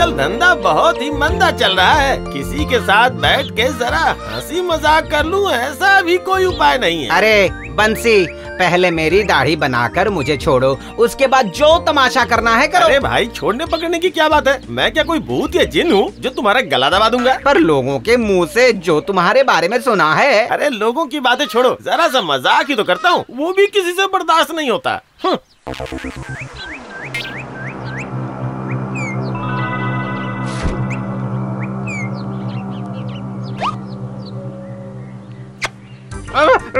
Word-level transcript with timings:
आजकल 0.00 0.12
धंधा 0.14 0.54
बहुत 0.56 1.00
ही 1.02 1.10
मंदा 1.12 1.50
चल 1.52 1.72
रहा 1.76 1.92
है। 1.92 2.16
किसी 2.24 2.64
के 2.64 2.78
साथ 2.80 3.10
बैठ 3.22 3.50
के 3.56 3.64
जरा 3.78 3.98
हँसी 4.20 4.60
मज़ाक 4.62 5.10
कर 5.10 5.24
लूँ 5.24 5.50
ऐसा 5.50 6.00
भी 6.02 6.16
कोई 6.18 6.44
उपाय 6.44 6.78
नहीं 6.78 7.02
है। 7.02 7.08
अरे 7.16 7.48
बंसी 7.70 8.24
पहले 8.60 8.90
मेरी 8.90 9.22
दाढ़ी 9.22 9.56
बनाकर 9.56 10.08
मुझे 10.08 10.36
छोड़ो। 10.36 10.72
उसके 10.98 11.26
बाद 11.26 11.50
जो 11.52 11.76
तमाशा 11.86 12.24
करना 12.24 12.54
है 12.56 12.68
करो। 12.68 12.84
अरे 12.84 12.98
भाई 13.00 13.26
छोड़ने 13.28 13.66
पकड़ने 13.66 13.98
की 13.98 14.10
क्या 14.10 14.28
बात 14.28 14.48
है? 14.48 14.60
मैं 14.70 14.90
क्या 14.92 15.04
कोई 15.04 15.18
भूत 15.20 15.56
या 15.56 15.64
जिन 15.66 15.92
हूँ 15.92 16.10
जो 16.18 16.30
तुम्हारा 16.30 16.60
गला 16.72 16.90
दबा 16.90 17.08
दूँगा? 17.08 17.38
पर 17.44 17.58
लोगों 17.58 17.98
के 18.00 18.16
मुँह 18.16 18.46
से 18.46 18.72
जो 18.72 19.00
तुम्हारे 19.02 19.42
बारे 19.44 19.68
में 19.68 19.80
सुना 19.82 20.12
है। 20.14 20.46
अरे 20.48 20.68
लोगों 20.70 21.06
की 21.06 21.20
बातें 21.20 21.46
छोड़ो। 21.46 21.76
जरा 21.82 22.08
सा 22.08 22.22
मज़ाक 22.24 22.70
ही 22.70 22.74
तो 22.74 22.84
करता 22.84 23.08
हूँ। 23.08 23.24
वो 23.36 23.52
भी 23.52 23.66
किसी 23.68 23.92
से 23.92 24.06
बर्दाश्त 24.08 24.54
नहीं 24.54 24.70
होता। 24.70 25.00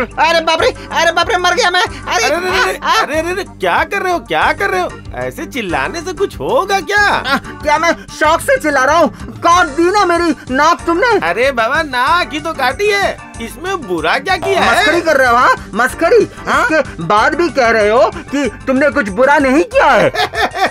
अरे 0.01 0.41
बाप 0.41 0.63
रे 0.63 0.69
अरे 1.01 1.13
बाप 1.13 1.31
रे 1.31 1.37
मर 1.39 1.55
गया 1.55 1.71
मैं। 1.71 1.83
अरे 1.83 2.25
अरे 2.25 2.35
अरे 2.37 2.59
अरे, 2.61 2.79
आ, 2.83 2.93
अरे 3.03 3.19
अरे 3.19 3.31
अरे 3.31 3.45
क्या 3.45 3.83
कर 3.85 4.03
रहे 4.03 4.13
हो 4.13 4.19
क्या 4.19 4.53
कर 4.53 4.71
रहे 4.71 4.81
हो? 4.81 4.91
ऐसे 5.19 5.47
चिल्लाने 5.47 6.01
से 6.01 6.13
कुछ 6.13 6.39
होगा 6.41 6.81
क्या? 6.81 7.03
आ, 7.07 7.37
क्या 7.63 7.79
मैं 7.79 7.93
शौक 8.19 8.41
से 8.41 8.57
चिल्ला 8.57 8.85
रहा 8.85 8.99
हूँ? 8.99 9.11
काट 9.47 9.67
दी 9.77 9.91
ना 9.91 10.05
मेरी 10.07 10.35
नाक 10.55 10.81
तुमने। 10.87 11.19
अरे 11.29 11.51
बाबा 11.53 11.83
नाक 11.83 12.33
ही 12.33 12.41
तो 12.41 12.53
काटी 12.53 12.89
है। 12.91 13.31
इसमें 13.41 13.87
बुरा 13.89 14.19
क्या 14.19 14.37
किया 14.37 14.61
मस्करी 14.61 14.95
है 14.95 15.01
कर 15.01 15.17
रहे 15.17 15.29
हो 15.29 15.37
हाँ? 15.37 15.55
मस्करी? 15.75 16.27
हाँ? 16.47 16.63
इसके 16.63 17.03
बाद 17.05 17.35
भी 17.35 17.49
कह 17.49 17.69
रहे 17.71 17.89
हो 17.89 18.11
कि 18.33 18.49
तुमने 18.67 18.91
कुछ 18.91 19.09
बुरा 19.21 19.39
नहीं 19.39 19.63
किया 19.75 19.91
है। 19.91 20.11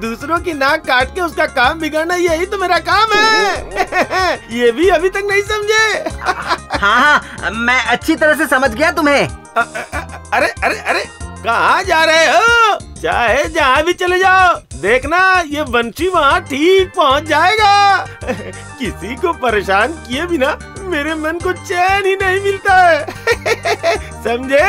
दूसरों 0.00 0.38
की 0.40 0.52
नाक 0.52 0.86
काट 0.86 1.14
के 1.14 1.20
उसका 1.20 1.46
काम 1.58 1.78
बिगाड़ना 1.80 2.14
यही 2.14 2.46
तो 2.46 2.58
मेरा 2.58 2.78
काम 2.88 3.12
है। 3.14 4.38
ये 4.58 4.70
भी 4.72 4.88
अभी 4.88 5.08
तक 5.08 5.22
नहीं 5.30 5.42
समझे। 5.42 6.08
हाँ 6.84 7.00
हाँ 7.00 7.50
मैं 7.50 7.80
अच्छी 7.84 8.16
तरह 8.16 8.34
से 8.34 8.46
समझ 8.46 8.70
गया 8.74 8.90
तुम्हें। 8.92 9.26
अ- 9.26 10.30
अरे 10.34 10.46
अरे 10.64 10.78
अरे 10.78 11.04
कहाँ 11.44 11.82
जा 11.84 12.04
रहे 12.04 12.26
हो? 12.26 12.78
चाहे 13.02 13.44
जहाँ 13.44 13.82
भी 13.84 13.92
चले 13.92 14.18
जाओ। 14.18 14.54
देखना 14.80 15.18
ये 15.46 15.62
बंशी 15.62 16.08
वहाँ 16.08 16.40
ठीक 16.40 16.92
पहुँच 16.96 17.22
जाएगा। 17.22 17.96
किसी 18.78 19.16
को 19.16 19.32
परेशान 19.32 19.92
किए 19.92 20.26
बिना 20.26 20.56
मेरे 20.80 21.14
मन 21.14 21.38
को 21.44 21.52
चैन 21.52 22.06
ही 22.06 22.16
नहीं 22.22 22.40
मिलता 22.40 22.74
है। 22.88 23.06
समझे? 24.24 24.62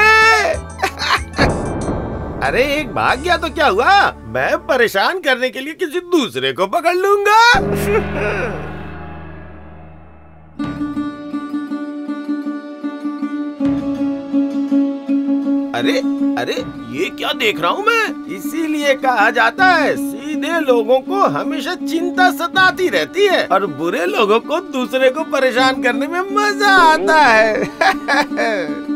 अरे, 2.43 2.63
एक 2.75 2.93
भाग 2.93 3.19
गया 3.19 3.37
तो 3.37 3.49
क्या 3.49 3.67
हुआ? 3.67 4.11
मैं 4.27 4.57
परेशान 4.57 5.19
करने 5.19 5.49
के 5.49 5.59
लिए 5.59 5.73
किसी 5.73 5.99
दूसरे 5.99 6.53
को 6.53 6.67
पकड़ 6.67 6.95
लूँगा। 6.95 7.41
अरे 15.75 15.97
अरे, 16.39 16.53
ये 16.97 17.09
क्या 17.09 17.31
देख 17.33 17.59
रहा 17.61 17.71
हूँ 17.71 17.85
मैं? 17.85 18.25
इसीलिए 18.35 18.93
कहा 18.95 19.29
जाता 19.29 19.65
है, 19.65 19.95
सीधे 19.97 20.59
लोगों 20.59 20.99
को 20.99 21.21
हमेशा 21.27 21.75
चिंता 21.75 22.29
सताती 22.31 22.89
रहती 22.89 23.25
है 23.25 23.45
और 23.47 23.65
बुरे 23.65 24.05
लोगों 24.05 24.39
को 24.39 24.59
दूसरे 24.71 25.09
को 25.09 25.23
परेशान 25.23 25.83
करने 25.83 26.07
में 26.07 26.21
मज़ा 26.31 26.75
आता 26.93 27.21
है। 27.23 27.63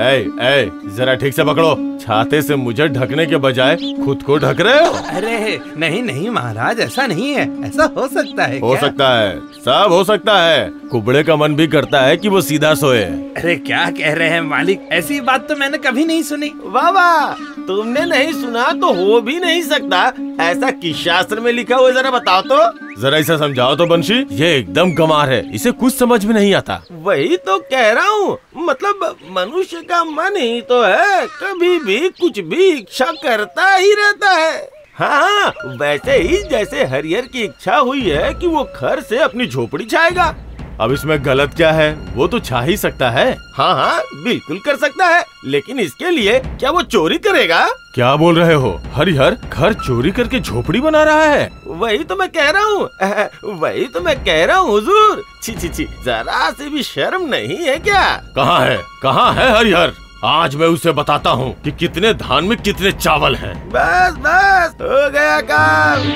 ए, 0.00 0.30
ए, 0.40 0.70
जरा 0.96 1.14
ठीक 1.14 1.34
से 1.34 1.44
पकड़ो। 1.44 1.74
छाते 2.00 2.40
से 2.42 2.56
मुझे 2.56 2.86
ढकने 2.88 3.26
के 3.26 3.36
बजाय 3.36 3.76
खुद 4.04 4.22
को 4.22 4.36
ढक 4.38 4.60
रहे 4.60 4.84
हो? 4.84 4.92
अरे 5.10 5.58
नहीं 5.76 6.02
नहीं 6.02 6.30
महाराज 6.30 6.80
ऐसा 6.80 7.06
नहीं 7.06 7.30
है। 7.30 7.46
ऐसा 7.66 7.84
हो 7.96 8.06
सकता 8.08 8.44
है 8.44 8.60
हो 8.60 8.70
क्या? 8.70 8.80
सकता 8.80 9.08
है। 9.14 9.38
सब 9.58 9.92
हो 9.92 10.02
सकता 10.04 10.38
है। 10.40 10.68
कुबड़े 10.90 11.22
का 11.22 11.36
मन 11.36 11.54
भी 11.56 11.66
करता 11.66 12.00
है 12.00 12.16
कि 12.16 12.28
वो 12.28 12.40
सीधा 12.40 12.72
सोए। 12.74 13.02
अरे 13.02 13.56
क्या 13.56 13.84
कह 13.90 14.14
रहे 14.14 14.28
हैं 14.28 14.40
मालिक? 14.40 14.88
ऐसी 14.92 15.20
बात 15.20 15.48
तो 15.48 15.56
मैंने 15.56 15.78
कभी 15.78 16.04
नहीं 16.04 16.22
सुनी। 16.22 16.52
वाह 16.66 16.90
वाह 16.90 17.32
तुमने 17.66 18.04
नहीं 18.04 18.32
सुना 18.32 18.70
तो 18.72 18.92
हो 18.94 19.20
भी 19.20 19.38
नहीं 19.40 19.62
सकता। 19.62 20.00
ऐसा 20.42 20.70
किस 20.72 20.96
शास्त्र 20.96 21.40
में 21.40 21.52
लिखा 21.52 21.76
हुआ 21.76 21.90
जरा 21.90 22.10
बताओ 22.10 22.42
तो। 22.42 22.58
जरा 23.00 23.18
इसे 23.18 23.36
समझाओ 23.38 23.74
तो 23.76 23.86
बंशी। 23.86 24.24
ये 24.32 24.54
एकदम 24.58 24.92
गमार 24.94 25.30
है। 25.30 25.42
इसे 25.54 25.70
कुछ 25.72 25.94
समझ 25.94 26.24
में 26.24 26.34
नहीं 26.34 26.54
आता। 26.54 26.82
वही 27.02 27.36
तो 27.36 27.58
कह 27.70 27.90
रहा 27.92 28.08
हूँ। 28.08 28.36
मतलब 28.58 29.16
मनुष्य 29.30 29.80
का 29.82 30.02
मन 30.04 30.36
ही 30.36 30.60
तो 30.60 30.82
है 30.86 31.26
कभी 31.42 31.78
भी 31.78 32.08
कुछ 32.20 32.40
भी 32.40 32.70
इच्छा 32.70 33.10
करता 33.22 33.74
ही 33.74 33.92
रहता 33.94 34.30
है। 34.32 34.56
हाँ 34.98 35.20
हाँ 35.20 35.76
वैसे 35.78 36.16
ही 36.18 36.42
जैसे 36.50 36.84
हरिहर 36.86 37.26
की 37.26 37.42
इच्छा 37.44 37.76
हुई 37.76 38.08
है 38.10 38.32
कि 38.34 38.46
वो 38.46 38.64
घर 38.76 39.00
से 39.00 39.18
अपनी 39.22 39.46
झोपड़ी 39.46 39.84
छाएगा। 39.84 40.34
अब 40.80 40.92
इसमें 40.92 41.24
गलत 41.24 41.54
क्या 41.56 41.70
है 41.72 41.90
वो 42.14 42.26
तो 42.28 42.38
छा 42.38 42.60
ही 42.60 42.76
सकता 42.76 43.08
है। 43.10 43.30
हाँ 43.56 43.74
हाँ 43.74 44.00
बिल्कुल 44.24 44.58
कर 44.64 44.76
सकता 44.76 45.06
है 45.08 45.24
लेकिन 45.44 45.78
इसके 45.80 46.10
लिए 46.10 46.38
क्या 46.40 46.70
वो 46.70 46.82
चोरी 46.82 47.18
करेगा? 47.18 47.66
क्या 47.94 48.14
बोल 48.16 48.38
रहे 48.38 48.54
हो? 48.54 48.70
हरिहर 48.94 49.36
घर 49.48 49.72
चोरी 49.74 50.10
करके 50.12 50.40
झोपड़ी 50.40 50.80
बना 50.80 51.02
रहा 51.02 51.24
है। 51.24 51.50
वही 51.66 52.04
तो 52.04 52.16
मैं 52.16 52.28
कह 52.30 52.50
रहा 52.50 52.64
हूँ 52.64 53.58
वही 53.60 53.86
तो 53.86 54.00
मैं 54.00 54.16
कह 54.24 54.44
रहा 54.44 54.56
हूँ 54.56 54.70
हुजूर। 54.70 55.22
छी 55.42 55.52
छी 55.52 55.68
छी 55.68 55.84
जरा 56.04 56.50
से 56.50 56.68
भी 56.70 56.82
शर्म 56.82 57.28
नहीं 57.28 57.58
है 57.58 57.78
क्या? 57.78 58.04
कहाँ 58.36 58.60
है 58.60 58.76
कहाँ 59.02 59.32
है 59.34 59.50
हरिहर? 59.56 59.92
आज 60.26 60.54
मैं 60.60 60.66
उसे 60.66 60.92
बताता 60.92 61.30
हूँ 61.40 61.52
कि 61.64 61.72
कितने 61.80 62.12
धान 62.22 62.44
में 62.44 62.56
कितने 62.62 62.92
चावल 62.92 63.34
हैं। 63.36 63.54
बस 63.70 64.14
बस 64.26 64.74
हो 64.80 65.10
गया 65.10 65.40
काम 65.50 66.06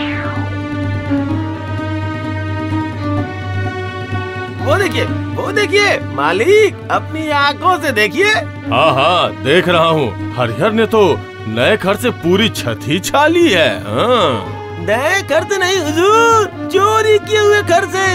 वो 4.66 4.76
देखिए 4.78 5.04
वो 5.37 5.50
देखिए 5.53 5.99
मालिक 6.15 6.81
अपनी 6.99 7.28
आँखों 7.44 7.76
से 7.82 7.93
देखिए 7.93 8.32
हाँ 8.72 8.91
हाँ 8.94 9.43
देख 9.44 9.69
रहा 9.69 9.87
हूँ 9.88 10.34
हरिहर 10.37 10.72
ने 10.72 10.87
तो 10.94 11.03
नए 11.49 11.76
घर 11.76 11.97
से 12.04 12.10
पूरी 12.25 12.49
छत 12.49 12.81
ही 12.88 12.99
छा 13.10 13.26
ली 13.26 13.49
है 13.53 13.69
हाँ। 13.84 14.84
नए 14.87 15.22
घर 15.22 15.44
से 15.53 15.59
नहीं 15.59 15.78
हुजूर 15.84 16.69
चोरी 16.72 17.19
किए 17.28 17.38
हुए 17.38 17.62
घर 17.62 17.87
से 17.94 18.09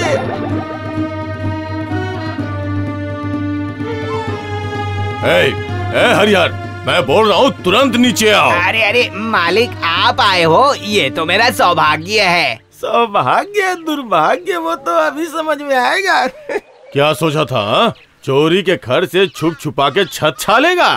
ए, 5.28 5.65
ए 5.96 6.06
हरिहर? 6.14 6.52
मैं 6.88 7.06
बोल 7.06 7.28
रहा 7.30 7.38
हूँ 7.38 7.52
तुरंत 7.64 7.96
नीचे 7.96 8.30
आओ। 8.30 8.50
अरे 8.62 8.82
अरे 8.84 9.10
मालिक 9.14 9.70
आप 9.84 10.22
आए 10.22 10.44
हो 10.44 10.74
ये 10.76 11.10
तो 11.10 11.26
मेरा 11.26 11.50
सौभाग्य 11.52 12.22
है। 12.22 12.56
सौभाग्य 12.74 13.74
दुर्भाग्य 13.86 14.58
वो 14.58 14.76
तो 14.78 14.98
अभी 15.00 15.26
समझ 15.28 15.58
में 15.62 15.76
आएगा। 15.76 16.26
क्या 16.28 17.12
सोचा 17.14 17.46
था 17.46 17.62
हाँ? 17.70 17.94
चोरी 18.24 18.62
के 18.64 18.76
घर 18.76 19.06
से 19.06 19.26
छुप 19.28 19.56
छुपा 19.62 19.90
के 19.90 20.06
छत 20.06 20.36
छालेगा? 20.40 20.90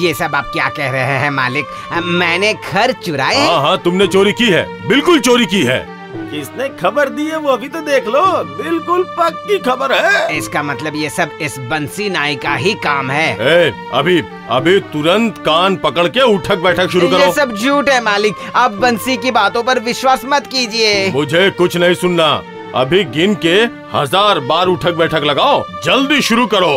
ये 0.00 0.12
सब 0.14 0.34
आप 0.34 0.50
क्या 0.52 0.68
कह 0.68 0.90
रहे 0.90 1.18
हैं 1.18 1.30
मालिक? 1.30 1.64
मैंने 2.04 2.52
घर 2.54 2.92
चुराए। 3.04 3.46
हाँ 3.46 3.60
हाँ 3.62 3.76
तुमने 3.84 4.06
चोरी 4.06 4.32
की 4.32 4.50
है 4.50 4.66
बिल्कुल 4.88 5.20
चोरी 5.20 5.46
की 5.46 5.62
है। 5.62 5.78
किसने 6.14 6.68
खबर 6.76 7.08
दी 7.08 7.24
है 7.26 7.36
वो 7.38 7.50
अभी 7.50 7.68
तो 7.68 7.80
देख 7.82 8.06
लो। 8.08 8.22
बिल्कुल 8.56 9.02
पक्की 9.18 9.58
खबर 9.60 9.92
है। 9.94 10.36
इसका 10.36 10.62
मतलब 10.62 10.96
ये 10.96 11.10
सब 11.10 11.38
इस 11.42 11.58
बंसी 11.70 12.08
नाई 12.10 12.36
का 12.36 12.54
ही 12.54 12.74
काम 12.84 13.10
है। 13.10 13.28
ए, 13.42 13.72
अभी 13.94 14.22
अभी 14.50 14.78
तुरंत 14.92 15.38
कान 15.38 15.76
पकड़ 15.76 16.06
के 16.08 16.20
उठक 16.34 16.58
बैठक 16.58 16.90
शुरू 16.90 17.08
करो। 17.08 17.18
ये 17.18 17.32
सब 17.32 17.54
झूठ 17.54 17.88
है 17.88 18.00
मालिक। 18.04 18.34
आप 18.56 18.72
बंसी 18.80 19.16
की 19.16 19.30
बातों 19.32 19.62
पर 19.62 19.78
विश्वास 19.82 20.24
मत 20.24 20.46
कीजिए। 20.46 21.10
मुझे 21.12 21.48
कुछ 21.50 21.76
नहीं 21.76 21.94
सुनना। 21.96 22.32
अभी 22.76 23.04
गिन 23.12 23.34
के 23.44 23.54
हज़ार 23.92 24.40
बार 24.42 24.66
उठक 24.68 24.94
बैठक 24.94 25.24
लगाओ। 25.24 25.62
जल्दी 25.84 26.20
शुरू 26.22 26.46
करो। 26.46 26.76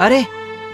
अरे 0.00 0.24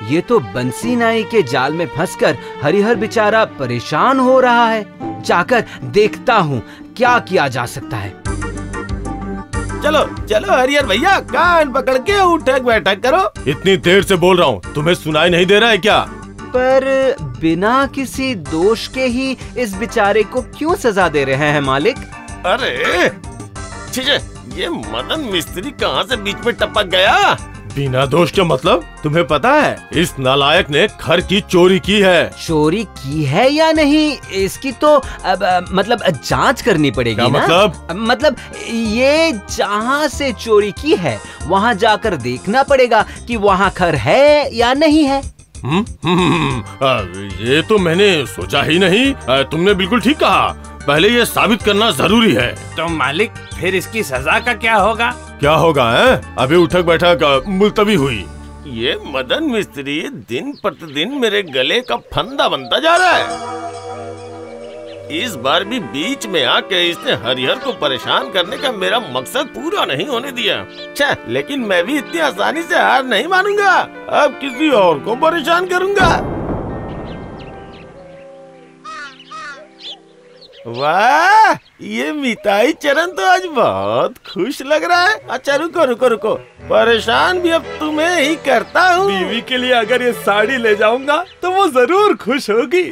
ये 0.08 0.20
तो 0.20 0.38
बंसी 0.40 0.94
नाई 0.96 1.22
के 1.24 1.42
जाल 1.44 1.72
में 1.72 1.86
फंसकर 1.96 2.36
हरिहर 2.62 2.94
बेचारा 2.96 3.44
परेशान 3.58 4.18
हो 4.20 4.38
रहा 4.40 4.68
है। 4.68 5.22
जाकर 5.22 5.64
देखता 5.84 6.34
हूँ 6.34 6.62
क्या 6.98 7.18
किया 7.28 7.46
जा 7.48 7.64
सकता 7.66 7.96
है? 7.96 8.10
चलो 9.82 10.04
चलो 10.26 10.52
हरिहर 10.52 10.86
भैया 10.86 11.18
कान 11.32 11.72
पकड़ 11.72 11.96
के 11.98 12.20
उठक 12.22 12.62
बैठक 12.62 13.00
करो। 13.02 13.50
इतनी 13.50 13.76
देर 13.76 14.02
से 14.02 14.16
बोल 14.16 14.36
रहा 14.38 14.48
हूँ 14.48 14.60
तुम्हें 14.74 14.94
सुनाई 14.94 15.30
नहीं 15.30 15.46
दे 15.46 15.58
रहा 15.58 15.70
है 15.70 15.78
क्या? 15.78 15.98
पर 16.56 17.16
बिना 17.40 17.86
किसी 17.94 18.34
दोष 18.34 18.86
के 18.88 19.04
ही 19.06 19.36
इस 19.58 19.74
बेचारे 19.74 20.22
को 20.24 20.42
क्यों 20.56 20.74
सजा 20.76 21.08
दे 21.08 21.24
रहे 21.24 21.50
हैं 21.52 21.60
मालिक? 21.60 21.96
अरे 22.46 22.74
ये 24.56 24.68
मदन 24.68 25.28
मिस्त्री 25.32 25.70
कहाँ 25.80 26.02
से 26.02 26.16
बीच 26.16 26.36
में 26.46 26.54
टपक 26.54 26.86
गया? 26.92 27.16
बिना 27.74 28.04
दोष 28.06 28.30
के 28.30 28.42
मतलब? 28.42 28.84
तुम्हें 29.02 29.26
पता 29.26 29.52
है 29.52 29.76
इस 29.92 30.14
नालायक 30.18 30.70
ने 30.70 30.86
घर 31.00 31.20
की 31.20 31.40
चोरी 31.40 31.78
की 31.80 31.98
है। 32.00 32.28
चोरी 32.46 32.82
की 32.98 33.24
है 33.24 33.48
या 33.52 33.70
नहीं 33.72 34.16
इसकी 34.34 34.72
तो 34.72 34.94
अब 35.24 35.66
मतलब 35.72 36.02
जाँच 36.28 36.62
करनी 36.62 36.90
पड़ेगी 36.90 37.14
क्या 37.14 37.26
ना? 37.28 37.38
मतलब? 37.38 37.86
मतलब 38.08 38.36
ये 38.70 39.32
जहाँ 39.56 40.08
से 40.08 40.32
चोरी 40.32 40.70
की 40.72 40.94
है 40.96 41.18
वहाँ 41.46 41.74
जाकर 41.74 42.16
देखना 42.16 42.62
पड़ेगा 42.62 43.04
कि 43.28 43.36
वहाँ 43.36 43.72
घर 43.76 43.94
है 43.96 44.54
या 44.56 44.72
नहीं 44.74 45.04
है। 45.04 45.22
हम्म, 45.64 45.84
हम्म, 46.04 46.86
आ, 46.86 46.92
ये 47.44 47.62
तो 47.62 47.78
मैंने 47.78 48.10
सोचा 48.26 48.62
ही 48.62 48.78
नहीं। 48.78 49.12
तुमने 49.44 49.74
बिल्कुल 49.74 50.00
ठीक 50.00 50.16
कहा। 50.16 50.77
पहले 50.88 51.08
ये 51.08 51.24
साबित 51.24 51.62
करना 51.62 51.90
ज़रूरी 51.90 52.32
है। 52.34 52.74
तो 52.76 52.86
मालिक 52.88 53.30
फिर 53.60 53.74
इसकी 53.74 54.02
सजा 54.02 54.38
का 54.40 54.52
क्या 54.54 54.74
होगा? 54.74 55.10
क्या 55.40 55.52
होगा 55.52 55.90
है? 55.90 56.20
अभी 56.38 56.56
उठक 56.56 56.82
बैठक 56.82 57.44
मुलतवी 57.48 57.94
हुई। 57.94 58.24
ये 58.66 58.96
मदन 59.06 59.44
मिस्त्री 59.44 60.00
दिन 60.28 60.52
प्रतिदिन 60.62 61.12
मेरे 61.18 61.42
गले 61.42 61.80
का 61.80 61.96
फंदा 61.96 62.48
बनता 62.48 62.78
जा 62.78 62.96
रहा 62.96 63.10
है। 63.10 63.26
इस 65.18 65.34
बार 65.34 65.64
भी 65.64 65.80
बीच 65.80 66.26
में 66.26 66.44
आके 66.44 66.88
इसने 66.90 67.12
हरिहर 67.12 67.58
को 67.58 67.72
परेशान 67.72 68.30
करने 68.30 68.56
का 68.56 68.72
मेरा 68.72 68.98
मकसद 69.10 69.46
पूरा 69.48 69.84
नहीं 69.84 70.06
होने 70.06 70.32
दिया। 70.32 70.56
लेकिन 71.28 71.60
मैं 71.60 71.84
भी 71.86 71.98
इतनी 71.98 72.20
आसानी 72.20 72.62
से 72.62 72.78
हार 72.78 73.04
नहीं 73.04 73.26
मानूँगा। 73.26 73.72
अब 74.22 74.38
किसी 74.40 74.70
और 74.70 74.98
को 74.98 75.16
परेशान 75.16 75.66
करूँगा। 75.66 76.37
वाह 80.66 81.52
ये 81.84 82.12
मिताई 82.12 82.72
चरण 82.82 83.10
तो 83.12 83.26
आज 83.26 83.44
बहुत 83.46 84.14
खुश 84.26 84.60
लग 84.62 84.84
रहा 84.84 85.04
है। 85.04 85.18
अच्छा 85.30 85.54
रुको 85.56 85.84
रुको 85.84 86.08
रुको। 86.08 86.34
परेशान 86.70 87.40
भी 87.40 87.50
अब 87.50 87.64
तुम्हें 87.80 88.20
ही 88.20 88.34
करता 88.46 88.82
हूँ। 88.86 89.06
बीवी 89.08 89.40
के 89.40 89.58
लिए 89.58 89.72
अगर 89.72 90.02
ये 90.02 90.12
साड़ी 90.14 90.56
ले 90.56 90.74
जाऊँगा 90.76 91.24
तो 91.42 91.50
वो 91.50 91.66
ज़रूर 91.70 92.16
खुश 92.16 92.50
होगी। 92.50 92.82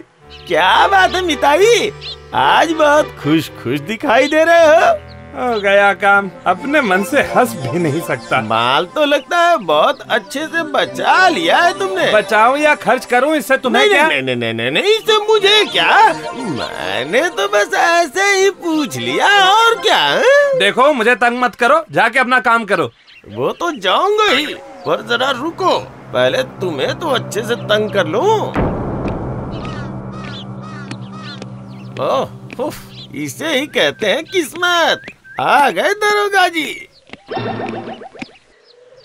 क्या 0.47 0.87
बात 0.89 1.15
है 1.15 1.23
मिताई? 1.27 1.91
आज 2.35 2.73
बहुत 2.73 3.17
खुश 3.23 3.49
खुश 3.63 3.81
दिखाई 3.83 4.29
दे 4.29 4.45
रहे 4.45 4.67
हो। 4.67 5.06
हो 5.37 5.59
गया 5.61 5.93
काम। 5.95 6.31
अपने 6.47 6.81
मन 6.81 7.03
से 7.05 7.23
हंस 7.33 7.53
भी 7.63 7.79
नहीं 7.79 8.01
सकता। 8.03 8.41
माल 8.43 8.87
तो 8.95 9.05
लगता 9.05 9.39
है 9.39 9.57
बहुत 9.61 10.01
अच्छे 10.11 10.47
से 10.47 10.63
बचा 10.73 11.17
लिया 11.29 11.59
है 11.59 11.73
तुमने। 11.79 12.11
बचाऊं 12.13 12.57
या 12.57 12.75
खर्च 12.77 13.05
करूँ 13.07 13.35
इससे 13.37 13.57
तुम्हें 13.59 13.83
नहीं 13.83 13.93
क्या? 13.93 14.07
नहीं 14.09 14.23
नहीं 14.23 14.37
नहीं 14.37 14.55
नहीं 14.55 14.71
नहीं 14.71 14.95
इससे 14.95 15.19
मुझे 15.27 15.65
क्या? 15.73 16.13
मैंने 16.53 17.29
तो 17.31 17.49
बस 17.49 17.75
ऐसे 17.77 18.31
ही 18.35 18.51
पूछ 18.63 18.97
लिया 18.97 19.29
और 19.47 19.75
क्या 19.83 19.99
है? 19.99 20.59
देखो 20.59 20.93
मुझे 20.93 21.15
तंग 21.17 21.41
मत 21.41 21.55
करो 21.55 21.85
जाके 21.93 22.19
अपना 22.19 22.39
काम 22.41 22.65
करो। 22.65 22.91
वो 23.29 23.51
तो 23.53 23.71
जाऊँगा 23.79 24.31
ही 24.31 24.47
पर 24.87 25.07
जरा 25.09 25.31
रुको 25.33 25.79
पहले 26.13 26.43
तुम्हें 26.61 26.99
तो 26.99 27.09
अच्छे 27.11 27.43
से 27.43 27.55
तंग 27.65 27.91
कर 27.91 28.07
लूँ। 28.07 28.25
ओह 32.01 32.73
इसे 33.17 33.49
ही 33.49 33.67
कहते 33.69 34.07
हैं 34.07 34.25
किस्मत। 34.25 35.07
आ 35.41 35.71
गए 35.71 35.93
दरोगा 35.95 36.47
जी। 36.49 36.69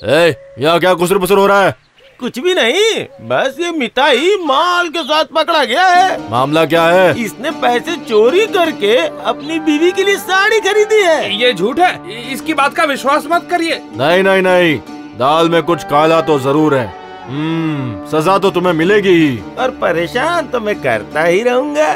ए, 0.01 0.36
यहाँ 0.60 0.80
क्या 0.80 0.94
कुसर 0.94 1.18
पुसर 1.18 1.38
हो 1.38 1.45
रहा 1.48 1.63
है? 1.63 1.75
कुछ 2.19 2.38
भी 2.39 2.54
नहीं 2.54 3.04
बस 3.30 3.56
ये 3.60 3.72
मिताई 3.72 4.36
माल 4.45 4.89
के 4.89 5.04
साथ 5.04 5.25
पकड़ा 5.36 5.63
गया 5.63 5.88
है। 5.88 6.30
मामला 6.31 6.66
क्या 6.66 6.86
है? 6.86 7.19
इसने 7.22 7.51
पैसे 7.62 7.95
चोरी 8.00 8.45
करके 8.48 8.95
अपनी 9.25 9.60
बीवी 9.60 9.92
के 9.92 10.04
लिए 10.04 10.18
साड़ी 10.18 10.60
खरीदी 10.60 11.01
है। 11.04 11.36
ये 11.36 11.54
झूठ 11.54 11.80
है? 11.80 12.31
इसकी 12.34 12.54
बात 12.54 12.75
का 12.75 12.84
विश्वास 12.84 13.25
मत 13.31 13.48
करिए। 13.51 13.81
नहीं 13.98 14.24
नहीं 14.24 14.42
नहीं। 14.42 14.77
दाल 15.18 15.50
में 15.50 15.62
कुछ 15.63 15.84
काला 15.84 16.22
तो 16.22 16.39
ज़रूर 16.39 16.75
है। 16.75 16.86
हम्म 17.24 18.06
सजा 18.10 18.38
तो 18.38 18.51
तुम्हें 18.51 18.74
मिलेगी 18.74 19.13
ही। 19.16 19.39
और 19.60 19.72
परेशान 19.81 20.48
तो 20.48 20.60
मैं 20.60 20.75
करता 20.81 21.24
ही 21.24 21.42
रहूँगा। 21.44 21.94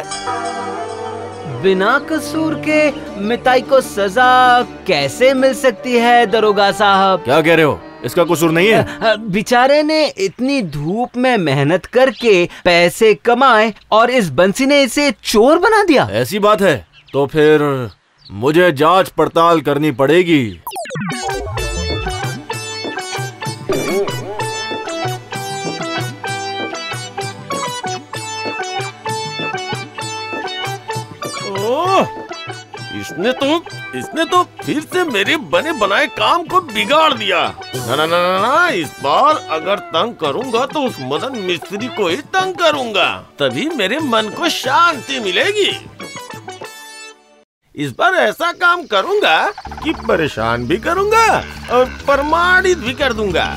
बिना 1.66 1.98
कसूर 2.00 2.54
के 2.68 2.80
मिताई 3.20 3.62
को 3.62 3.80
सजा 3.82 4.62
कैसे 4.88 5.34
मिल 5.34 5.54
सकती 5.54 5.94
है 5.98 6.26
दरोगा 6.26 6.72
साहब? 6.72 7.20
क्या 7.20 7.40
कह 7.42 7.56
रहे 7.56 7.66
हो? 7.66 7.80
इसका 8.06 8.24
कसूर 8.24 8.52
नहीं 8.52 8.68
है। 8.68 8.82
बिचारे 8.82 9.32
बेचारे 9.32 9.82
ने 9.84 10.06
इतनी 10.18 10.62
धूप 10.62 11.18
में 11.18 11.38
मेहनत 11.38 11.86
करके 11.86 12.46
पैसे 12.66 13.14
कमाए 13.26 13.74
और 13.92 14.10
इस 14.10 14.30
बंसी 14.32 14.66
ने 14.66 14.82
इसे 14.84 15.10
चोर 15.24 15.60
बना 15.60 15.84
दिया। 15.84 16.08
ऐसी 16.12 16.40
बात 16.40 16.62
है 16.62 16.76
तो 17.14 17.26
फिर 17.26 17.90
मुझे 18.30 18.72
जाँच 18.72 19.10
पड़ताल 19.10 19.62
करनी 19.62 19.92
पड़ेगी। 19.92 20.44
इसने 33.06 33.32
तो 33.32 33.48
इसने 33.98 34.24
तो 34.26 34.42
फिर 34.62 34.80
से 34.84 35.04
मेरे 35.04 35.36
बने 35.50 35.72
बनाए 35.72 36.06
काम 36.10 36.44
को 36.44 36.60
बिगाड़ 36.62 37.14
दिया। 37.14 37.42
ना 37.78 37.96
ना 37.96 38.06
ना 38.06 38.22
ना, 38.22 38.40
ना 38.40 38.70
इस 38.70 38.92
बार 39.04 39.36
अगर 39.52 39.80
तंग 39.90 40.16
करूँगा 40.16 40.66
तो 40.66 40.82
उस 40.82 40.96
मदन 41.02 41.38
मिस्त्री 41.40 41.88
को 41.88 42.08
ही 42.08 42.18
तंग 42.34 42.56
करूँगा। 42.56 43.08
तभी 43.40 43.68
मेरे 43.76 44.00
मन 44.00 44.30
को 44.30 44.50
शांति 44.50 45.20
मिलेगी। 45.20 45.70
इस 47.76 47.92
बार 47.92 48.16
ऐसा 48.16 48.52
काम 48.56 48.84
करूँगा 48.88 49.38
कि 49.84 49.94
परेशान 50.08 50.68
भी 50.68 50.78
करूँगा 50.80 51.28
और 51.72 51.86
प्रमाणित 52.06 52.78
भी 52.78 52.94
कर 52.94 53.14
दूँगा। 53.14 53.48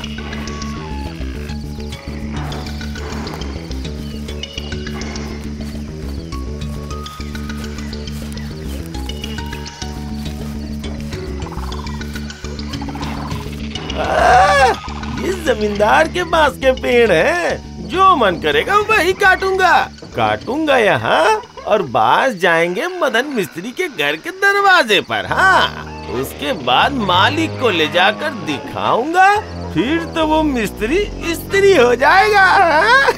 जमींदार 15.49 16.07
के 16.07 16.23
पास 16.31 16.57
के 16.57 16.71
पेड़ 16.81 17.11
हैं। 17.11 17.87
जो 17.89 18.15
मन 18.15 18.35
करेगा 18.41 18.77
वही 18.89 19.13
काटूँगा। 19.15 19.77
काटूँगा 20.15 20.77
यहाँ, 20.77 21.41
और 21.67 21.81
बास 21.91 22.33
जाएँगे 22.33 22.87
मदन 22.99 23.33
मिस्त्री 23.35 23.71
के 23.71 23.87
घर 23.87 24.15
के 24.15 24.29
दरवाजे 24.41 24.99
पर 25.01 25.25
हाँ। 25.25 25.85
उसके 26.11 26.53
बाद 26.65 26.93
मालिक 26.93 27.59
को 27.61 27.69
ले 27.69 27.87
जाकर 27.87 28.33
दिखाऊँगा, 28.45 29.35
फिर 29.73 30.03
तो 30.15 30.25
वो 30.27 30.41
मिस्त्री 30.43 31.03
स्त्री 31.33 31.75
हो 31.75 31.93
जाएगा 31.95 32.41
हाँ? 32.41 33.09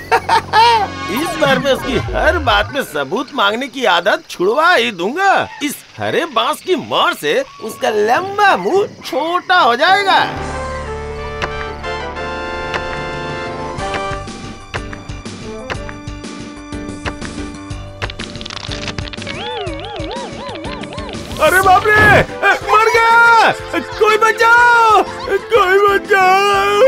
इस 1.12 1.38
बार 1.42 1.60
मैं 1.60 1.72
उसकी 1.74 1.98
हर 2.08 2.38
बात 2.40 2.74
में 2.76 2.82
सबूत 2.84 3.34
मांगने 3.36 3.68
की 3.68 3.86
आदत 3.88 4.24
छुड़वा 4.30 4.74
ही 4.74 4.92
दूँगा। 4.92 5.48
इस 5.64 5.76
हरे 5.98 6.26
बाँस 6.36 6.62
की 6.62 6.76
मार 6.88 7.14
से 7.14 7.40
उसका 7.64 7.90
लंबा 7.90 8.56
मुँह 8.58 8.88
छोटा 9.06 9.60
हो 9.60 9.76
जाएगा। 9.76 10.20
अरे 21.46 21.62
बाप 21.62 21.84
रे! 21.88 21.94
मर 22.72 22.90
गया! 22.96 23.52
कोई 24.00 24.18
बचाओ! 24.24 25.02
कोई 25.54 25.78
बचाओ! 25.88 26.82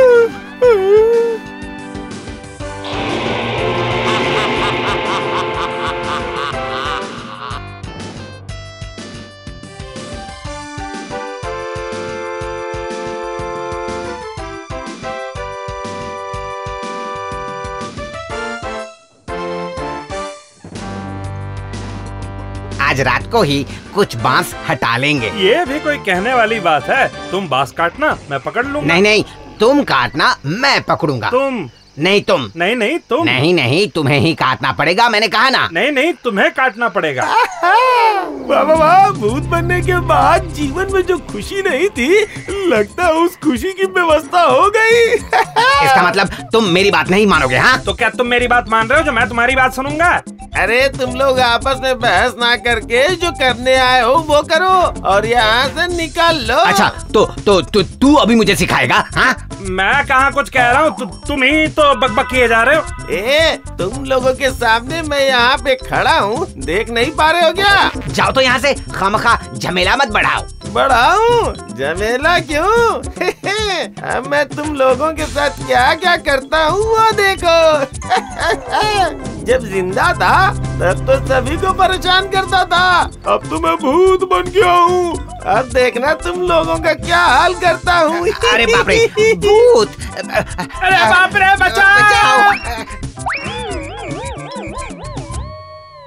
आज 22.94 23.02
रात 23.02 23.32
को 23.32 23.42
ही 23.42 23.66
कुछ 23.96 24.16
बाँस 24.16 24.54
हटा 24.70 24.98
लेंगे। 24.98 25.28
ये 25.28 25.64
भी 25.66 25.80
कोई 25.80 25.98
कहने 25.98 26.34
वाली 26.34 26.60
बात 26.60 26.90
है? 26.90 27.08
तुम 27.32 27.48
बाँस 27.50 27.72
काटना 27.72 28.18
मैं 28.32 28.40
पकड़ 28.40 28.66
लूँगा। 28.66 28.88
नहीं 28.88 29.02
नहीं 29.02 29.24
तुम 29.60 29.82
काटना 29.84 30.36
मैं 30.46 30.82
पकड़ूँगा। 30.84 31.30
तुम? 31.30 31.70
नहीं 32.00 32.22
तुम। 32.22 32.50
नहीं 32.58 32.76
नहीं 32.76 33.00
तुम। 33.10 33.24
नहीं 33.26 33.54
नहीं 33.54 33.88
तुम्हें 33.88 34.20
ही 34.20 34.34
काटना 34.34 34.72
पड़ेगा 34.72 35.10
मैंने 35.10 35.28
कहा 35.28 35.50
ना। 35.50 35.68
नहीं 35.74 35.92
नहीं 35.92 36.14
तुम्हें 36.14 36.52
काटना 36.52 36.90
पड़ेगा। 36.90 37.24
वाह 38.48 38.62
वाह 38.62 38.78
वाह 38.78 39.10
भूत 39.10 39.44
बनने 39.44 39.82
के 39.82 40.00
बाद 40.06 40.48
जीवन 40.54 40.94
में 40.94 41.02
जो 41.02 41.18
खुशी 41.32 41.62
नहीं 41.62 41.90
थी 41.90 42.10
लगता 42.68 43.06
है 43.06 43.14
उस 43.14 43.36
खुशी 43.36 43.74
की 43.74 43.86
व्यवस्था 43.86 44.42
हो 44.42 44.70
गई। 44.70 45.04
इसका 45.14 46.08
मतलब 46.10 46.28
तुम 46.54 46.70
मेरी 46.70 46.92
बात 46.92 47.10
नहीं 47.10 47.28
मानोगे 47.28 47.58
हाँ? 47.58 47.78
तो 47.80 47.94
क्या 47.94 48.10
तुम 48.10 48.28
मेरी 48.28 48.48
बात 48.48 48.70
मान 48.70 48.88
रहे 48.88 49.00
हो 49.00 49.06
जो 49.06 49.12
मैं 49.12 49.30
तुम्हारी 49.30 49.56
बात 49.56 49.74
सुनूँगा? 49.74 50.22
अरे 50.62 50.88
तुम 50.98 51.14
लोग 51.16 51.40
आपस 51.40 51.80
में 51.84 52.00
बहस 52.00 52.34
ना 52.40 52.56
करके 52.66 53.08
जो 53.22 53.32
करने 53.40 53.76
आए 53.76 54.02
हो 54.02 54.14
वो 54.28 54.42
करो 54.52 54.70
और 55.12 55.26
यहाँ 55.26 55.68
से 55.78 55.88
निकाल 55.96 56.40
लो। 56.48 56.58
अच्छा 56.72 56.90
तो 57.14 57.26
तो 57.46 57.60
तू 57.74 57.82
तू 58.02 58.14
अभी 58.24 58.36
मुझे 58.36 58.56
सिखाएगा 58.56 59.04
हाँ? 59.16 59.34
मैं 59.70 60.06
कहाँ 60.08 60.32
कुछ 60.34 60.50
कह 60.50 60.70
रहा 60.72 60.82
हूँ? 60.82 60.96
तु, 60.98 61.06
तुम 61.28 61.44
ही 61.44 61.68
तो 61.68 61.94
बकबक 62.00 62.30
किए 62.32 62.48
जा 62.48 62.62
रहे 62.64 62.76
हो। 62.76 63.08
ए 63.12 63.56
तुम 63.80 64.04
लोगों 64.06 64.34
के 64.34 64.50
सामने 64.52 65.02
मैं 65.02 65.26
यहाँ 65.28 65.58
पे 65.58 65.76
खड़ा 65.76 66.18
हूँ। 66.20 66.46
देख 66.66 66.90
नहीं 66.90 67.12
पा 67.12 67.30
रहे 67.32 67.46
हो 67.46 67.54
क्या? 67.54 67.92
जाओ 68.08 68.32
तो 68.32 68.42
यहाँ 68.42 68.60
से 68.60 68.74
खामखा 68.94 69.38
झमेला 69.56 69.96
मत 69.96 70.12
बढ़ाओ। 70.14 70.42
बड़ा 70.74 71.04
हूँ 71.14 71.54
जमेला 71.78 72.38
क्यों? 72.40 72.68
अब 74.14 74.28
मैं 74.28 74.46
तुम 74.50 74.74
लोगों 74.76 75.12
के 75.14 75.26
साथ 75.26 75.66
क्या 75.68 75.94
क्या 75.96 76.16
करता 76.28 76.64
हूँ 76.66 76.86
वो 76.86 77.12
देखो। 77.20 77.58
जब 79.46 79.66
ज़िंदा 79.72 80.12
था 80.14 80.36
तब 80.80 81.06
तो 81.08 81.16
सभी 81.28 81.58
को 81.58 81.74
परेशान 81.74 82.28
करता 82.30 82.64
था। 82.66 82.86
अब 83.34 83.50
तो 83.50 83.60
मैं 83.60 83.76
भूत 83.78 84.24
बन 84.30 84.52
गया 84.52 84.72
हूँ। 84.72 85.14
अब 85.54 85.70
देखना 85.74 86.14
तुम 86.24 86.42
लोगों 86.42 86.78
का 86.84 86.94
क्या 86.94 87.20
हाल 87.20 87.54
करता 87.56 87.94
हूँ। 88.00 88.28
अरे 88.54 88.66
बाप 88.66 88.90
रे 88.90 89.08
भूत 89.54 89.90
अरे 90.18 91.00
बाप 91.06 91.36
रे 91.36 91.56
बचाओ। 91.56 91.96
बचाओ। 91.98 92.42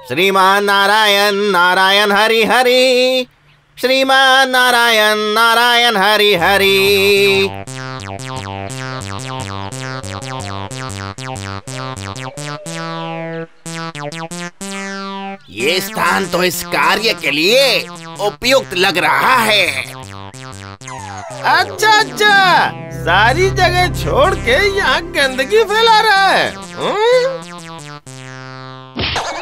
श्रीमान 0.07 0.63
नारायण 0.63 1.35
नारायण 1.51 2.11
हरि 2.11 2.43
हरि। 2.43 3.27
श्रीमान 3.77 4.49
नारायण 4.49 5.17
नारायण 5.33 5.97
हरि 5.97 6.33
हरि। 6.35 6.77
ये 15.49 15.79
स्थान 15.81 16.25
तो 16.25 16.43
इस 16.43 16.63
कार्य 16.65 17.13
के 17.13 17.31
लिए 17.31 17.87
उपयुक्त 18.19 18.73
लग 18.73 18.97
रहा 18.97 19.35
है। 19.35 19.65
अच्छा 21.45 21.91
अच्छा। 21.99 22.69
सारी 23.03 23.49
जगह 23.49 23.87
छोड़ 24.03 24.33
के 24.35 24.57
यहाँ 24.77 25.01
गंदगी 25.01 25.63
फैला 25.63 25.99
रहा 26.01 26.27
है। 26.27 26.47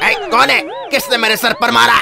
ए, 0.04 0.14
कौन 0.32 0.50
है? 0.50 0.62
किसने 0.92 1.18
मेरे 1.18 1.38
सर 1.38 1.54
पर 1.62 1.72
मारा? 1.72 1.98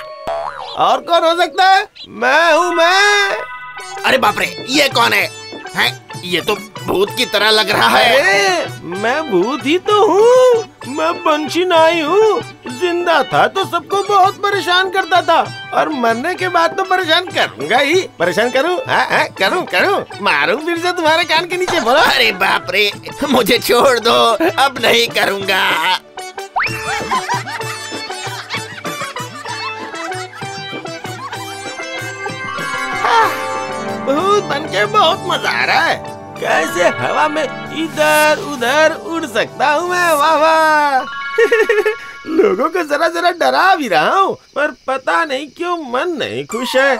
और 0.85 1.01
कौन 1.01 1.23
हो 1.23 1.35
सकता 1.35 1.69
है? 1.69 1.87
मैं 2.09 2.53
हूँ 2.53 2.73
मैं। 2.75 3.37
अरे 4.05 4.17
बाप 4.17 4.39
रे 4.39 4.65
ये 4.69 4.89
कौन 4.89 5.13
है? 5.13 5.29
हैं? 5.75 6.02
ये 6.23 6.41
तो 6.41 6.55
भूत 6.85 7.09
की 7.17 7.25
तरह 7.25 7.49
लग 7.49 7.69
रहा 7.69 7.87
है। 7.89 8.81
मैं 8.93 9.21
भूत 9.31 9.65
ही 9.65 9.77
तो 9.79 10.05
हूँ। 10.07 10.95
मैं 10.95 11.13
बंशी 11.23 11.63
नाई 11.65 12.01
हूँ। 12.01 12.41
ज़िंदा 12.79 13.21
था 13.23 13.45
तो 13.47 13.63
सबको 13.65 14.01
बहुत 14.03 14.37
परेशान 14.43 14.89
करता 14.91 15.21
था। 15.21 15.41
और 15.73 15.89
मरने 15.89 16.33
के 16.35 16.49
बाद 16.49 16.75
तो 16.77 16.83
परेशान 16.83 17.25
करूँगा 17.27 17.77
ही। 17.77 18.01
परेशान 18.19 18.49
करूँ? 18.51 18.75
हाँ, 18.87 19.05
हाँ, 19.09 19.25
करूँ 19.39 19.63
करूँ। 19.65 20.03
मारूं 20.21 20.57
फिर 20.57 20.77
से 20.77 20.91
तुम्हारे 20.91 21.23
कान 21.23 21.47
के 21.47 21.57
नीचे 21.57 21.79
बोलो। 21.81 21.99
अरे 22.01 22.31
बाप 22.41 22.71
रे 22.71 22.91
मुझे 23.29 23.57
छोड़ 23.59 23.99
दो। 23.99 24.17
अब 24.63 24.79
नहीं 24.83 25.07
करूँगा। 25.09 25.99
भूत 34.05 34.43
बन 34.43 34.65
के 34.71 34.85
बहुत 34.87 35.23
मज़ा 35.27 35.49
आ 35.51 35.63
रहा 35.65 35.81
है। 35.81 36.12
कैसे 36.43 36.87
हवा 36.97 37.27
में 37.27 37.43
इधर 37.83 38.39
उधर 38.53 38.93
उड़ 39.05 39.25
सकता 39.25 39.69
हूँ 39.73 39.89
मैं? 39.89 40.13
वाह 40.13 40.35
वाह। 40.37 41.01
लोगों 42.27 42.69
को 42.69 42.83
जरा 42.83 43.07
जरा 43.07 43.31
डरा 43.31 43.75
भी 43.75 43.87
रहा 43.87 44.15
हूँ 44.15 44.35
पर 44.55 44.71
पता 44.87 45.23
नहीं 45.25 45.47
क्यों 45.47 45.77
मन 45.91 46.09
नहीं 46.19 46.45
खुश 46.45 46.75
है। 46.75 46.95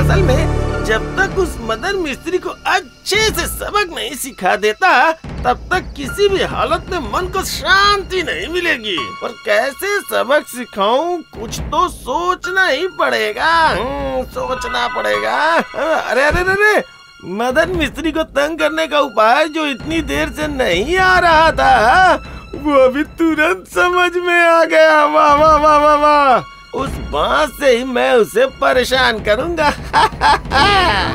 असल 0.00 0.22
में 0.22 0.84
जब 0.84 1.02
तक 1.16 1.38
उस 1.38 1.56
मदन 1.60 1.96
मिस्त्री 1.96 2.38
को 2.38 2.50
अच्छे 2.50 3.16
से 3.16 3.46
सबक 3.46 3.94
नहीं 3.94 4.14
सिखा 4.14 4.56
देता 4.56 5.12
तब 5.12 5.66
तक 5.70 5.92
किसी 5.96 6.28
भी 6.28 6.42
हालत 6.42 6.86
में 6.90 6.98
मन 7.12 7.28
को 7.28 7.42
शांति 7.44 8.22
नहीं 8.22 8.48
मिलेगी। 8.48 8.96
और 9.24 9.34
कैसे 9.44 9.98
सबक 10.00 10.46
सिखाऊं 10.48 11.18
कुछ 11.40 11.60
तो 11.60 11.88
सोचना 11.88 12.66
ही 12.66 12.86
पड़ेगा। 12.98 13.52
हम्म, 13.68 14.24
सोचना 14.24 14.88
पड़ेगा। 14.88 15.36
अरे 15.56 16.22
अरे 16.22 16.40
अरे 16.40 16.52
अरे 16.52 17.01
मदन 17.24 17.76
मिस्त्री 17.76 18.12
को 18.12 18.22
तंग 18.22 18.58
करने 18.58 18.86
का 18.86 19.00
उपाय 19.00 19.48
जो 19.48 19.66
इतनी 19.66 20.00
देर 20.02 20.28
से 20.28 20.46
नहीं 20.48 20.96
आ 20.96 21.18
रहा 21.18 21.52
था, 21.52 22.14
वो 22.54 22.74
अभी 22.74 23.02
तुरंत 23.02 23.66
समझ 23.68 24.16
में 24.16 24.40
आ 24.40 24.64
गया। 24.64 25.04
वाह 25.04 25.34
वाह 25.34 25.56
वाह 25.56 25.76
वाह 25.76 25.94
वाह। 25.94 26.78
उस 26.78 26.90
बाँस 26.90 27.50
से 27.60 27.76
ही 27.76 27.84
मैं 27.84 28.12
उसे 28.12 28.46
परेशान 28.46 29.22
करूँगा। 29.22 29.72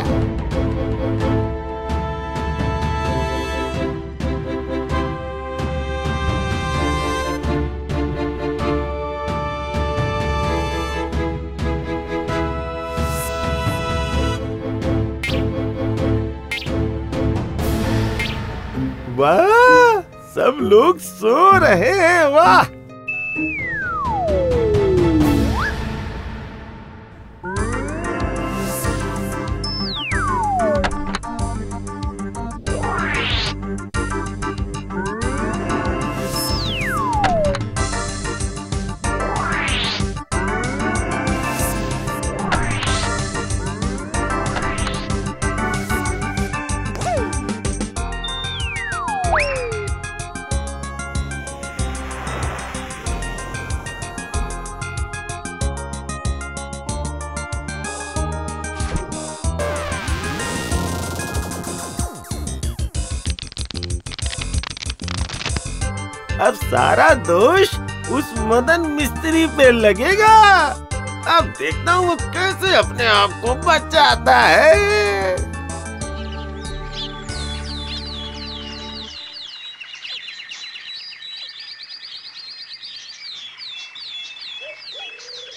सब 20.57 20.63
लोग 20.63 20.97
सो 20.97 21.57
रहे 21.57 21.91
हैं 21.99 22.25
वाह। 22.25 22.63
अब 66.47 66.55
सारा 66.55 67.13
दोष 67.27 67.73
उस 68.09 68.33
मदन 68.49 68.81
मिस्त्री 68.91 69.45
पे 69.57 69.69
लगेगा। 69.71 70.35
अब 71.37 71.53
देखता 71.59 71.93
हूँ 71.93 72.07
वो 72.07 72.15
कैसे 72.15 72.75
अपने 72.75 73.05
आप 73.05 73.31
को 73.45 73.55
बचाता 73.65 74.37
है। 74.39 75.35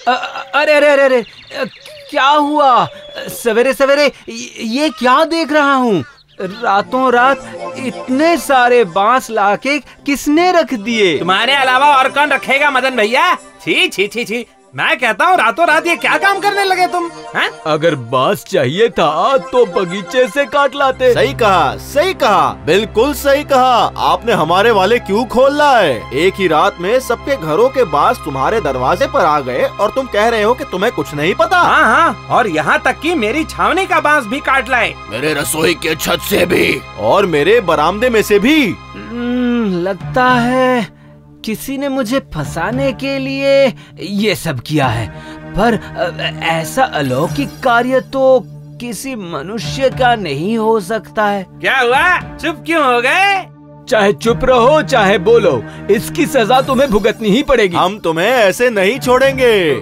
अरे 0.07 0.73
अरे 0.73 0.89
अरे 0.89 1.03
अरे, 1.03 1.21
क्या 2.09 2.27
हुआ? 2.27 2.85
सवेरे 3.29 3.73
सवेरे 3.73 4.11
ये 4.27 4.89
क्या 4.89 5.23
देख 5.25 5.51
रहा 5.51 5.73
हूँ? 5.73 6.03
रातों 6.41 7.11
रात 7.13 7.73
इतने 7.77 8.37
सारे 8.37 8.83
बाँस 8.83 9.29
लाके 9.31 9.79
किसने 9.79 10.51
रख 10.51 10.73
दिए? 10.73 11.19
तुम्हारे 11.19 11.55
अलावा 11.55 11.97
और 11.97 12.09
कौन 12.09 12.29
रखेगा 12.29 12.71
मदन 12.71 12.95
भैया? 12.95 13.35
छी 13.35 13.87
छी 13.87 14.07
छी 14.07 14.25
छी। 14.25 14.45
मैं 14.73 14.97
कहता 14.99 15.25
हूँ 15.25 15.37
रातों 15.37 15.65
रात 15.67 15.87
ये 15.87 15.95
क्या 15.95 16.17
काम 16.17 16.39
करने 16.39 16.63
लगे 16.63 16.85
तुम 16.87 17.09
हैं? 17.35 17.49
अगर 17.67 17.95
बाँस 18.11 18.43
चाहिए 18.49 18.87
था 18.89 19.37
तो 19.51 19.65
बगीचे 19.65 20.27
से 20.27 20.45
काट 20.45 20.75
लाते। 20.75 21.13
सही 21.13 21.33
कहा 21.33 21.75
सही 21.77 22.13
कहा 22.13 22.47
बिल्कुल 22.65 23.13
सही 23.13 23.43
कहा। 23.43 23.73
आपने 24.09 24.33
हमारे 24.33 24.71
वाले 24.71 24.99
क्यों 24.99 25.25
खोल 25.25 25.57
रहा 25.57 25.77
है 25.77 26.17
एक 26.17 26.33
ही 26.33 26.47
रात 26.47 26.77
में 26.81 26.99
सबके 26.99 27.35
घरों 27.37 27.67
के 27.69 27.83
बास 27.91 28.21
तुम्हारे 28.25 28.61
दरवाजे 28.61 29.07
पर 29.07 29.25
आ 29.25 29.39
गए 29.39 29.63
और 29.63 29.91
तुम 29.91 30.07
कह 30.07 30.29
रहे 30.29 30.43
हो 30.43 30.53
कि 30.53 30.65
तुम्हें 30.71 30.91
कुछ 30.93 31.13
नहीं 31.13 31.33
पता। 31.33 31.59
हाँ 31.59 31.83
हाँ 31.85 32.27
और 32.37 32.47
यहाँ 32.47 32.81
तक 32.85 32.99
कि 33.01 33.13
मेरी 33.15 33.43
छावनी 33.45 33.85
का 33.85 33.99
बाँस 33.99 34.25
भी 34.25 34.39
काट 34.39 34.69
लाए। 34.69 34.93
मेरे 35.09 35.33
रसोई 35.33 35.73
के 35.73 35.95
छत 35.95 36.21
से 36.29 36.45
भी। 36.45 36.81
और 37.01 37.25
मेरे 37.25 37.59
बरामदे 37.63 38.09
में 38.09 38.21
से 38.21 38.39
भी। 38.39 38.57
हम्म, 38.69 39.81
लगता 39.81 40.29
है 40.29 41.00
किसी 41.45 41.77
ने 41.77 41.89
मुझे 41.89 42.19
फंसाने 42.33 42.91
के 42.93 43.17
लिए 43.19 43.73
ये 43.99 44.35
सब 44.35 44.59
किया 44.59 44.87
है। 44.87 45.07
पर 45.57 45.79
ऐसा 46.43 46.83
अलौकिक 46.83 47.59
कार्य 47.63 47.99
तो 48.13 48.43
किसी 48.81 49.15
मनुष्य 49.15 49.89
का 49.89 50.15
नहीं 50.15 50.57
हो 50.57 50.79
सकता 50.79 51.25
है। 51.25 51.45
क्या 51.51 51.79
हुआ? 51.79 52.19
चुप 52.37 52.63
क्यों 52.65 52.83
हो 52.85 53.01
गए? 53.01 53.45
चाहे 53.89 54.13
चुप 54.13 54.43
रहो 54.43 54.81
चाहे 54.81 55.17
बोलो 55.17 55.61
इसकी 55.91 56.25
सजा 56.25 56.61
तुम्हें 56.61 56.89
भुगतनी 56.89 57.29
ही 57.29 57.43
पड़ेगी। 57.43 57.75
हम 57.75 57.97
तुम्हें 57.99 58.27
ऐसे 58.27 58.69
नहीं 58.69 58.99
छोड़ेंगे। 58.99 59.73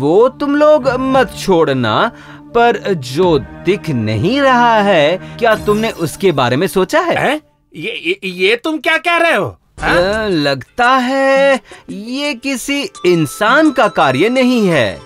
वो 0.00 0.28
तुम 0.28 0.56
लोग 0.56 0.88
मत 0.98 1.34
छोड़ना 1.40 2.10
पर 2.54 2.82
जो 2.94 3.38
दिख 3.66 3.90
नहीं 3.90 4.40
रहा 4.40 4.76
है 4.76 5.36
क्या 5.38 5.54
तुमने 5.56 5.90
उसके 5.90 6.32
बारे 6.32 6.56
में 6.56 6.66
सोचा 6.66 7.00
है? 7.00 7.16
हैं? 7.18 7.40
ये, 7.76 7.92
ये 8.06 8.20
ये 8.24 8.56
तुम 8.56 8.78
क्या 8.78 8.96
कह 8.98 9.16
रहे 9.16 9.34
हो? 9.34 9.56
हाँ? 9.82 10.28
लगता 10.28 10.88
है 10.96 11.60
ये 11.90 12.34
किसी 12.34 12.82
इंसान 13.06 13.70
का 13.70 13.88
कार्य 13.88 14.28
नहीं 14.28 14.66
है 14.68 14.98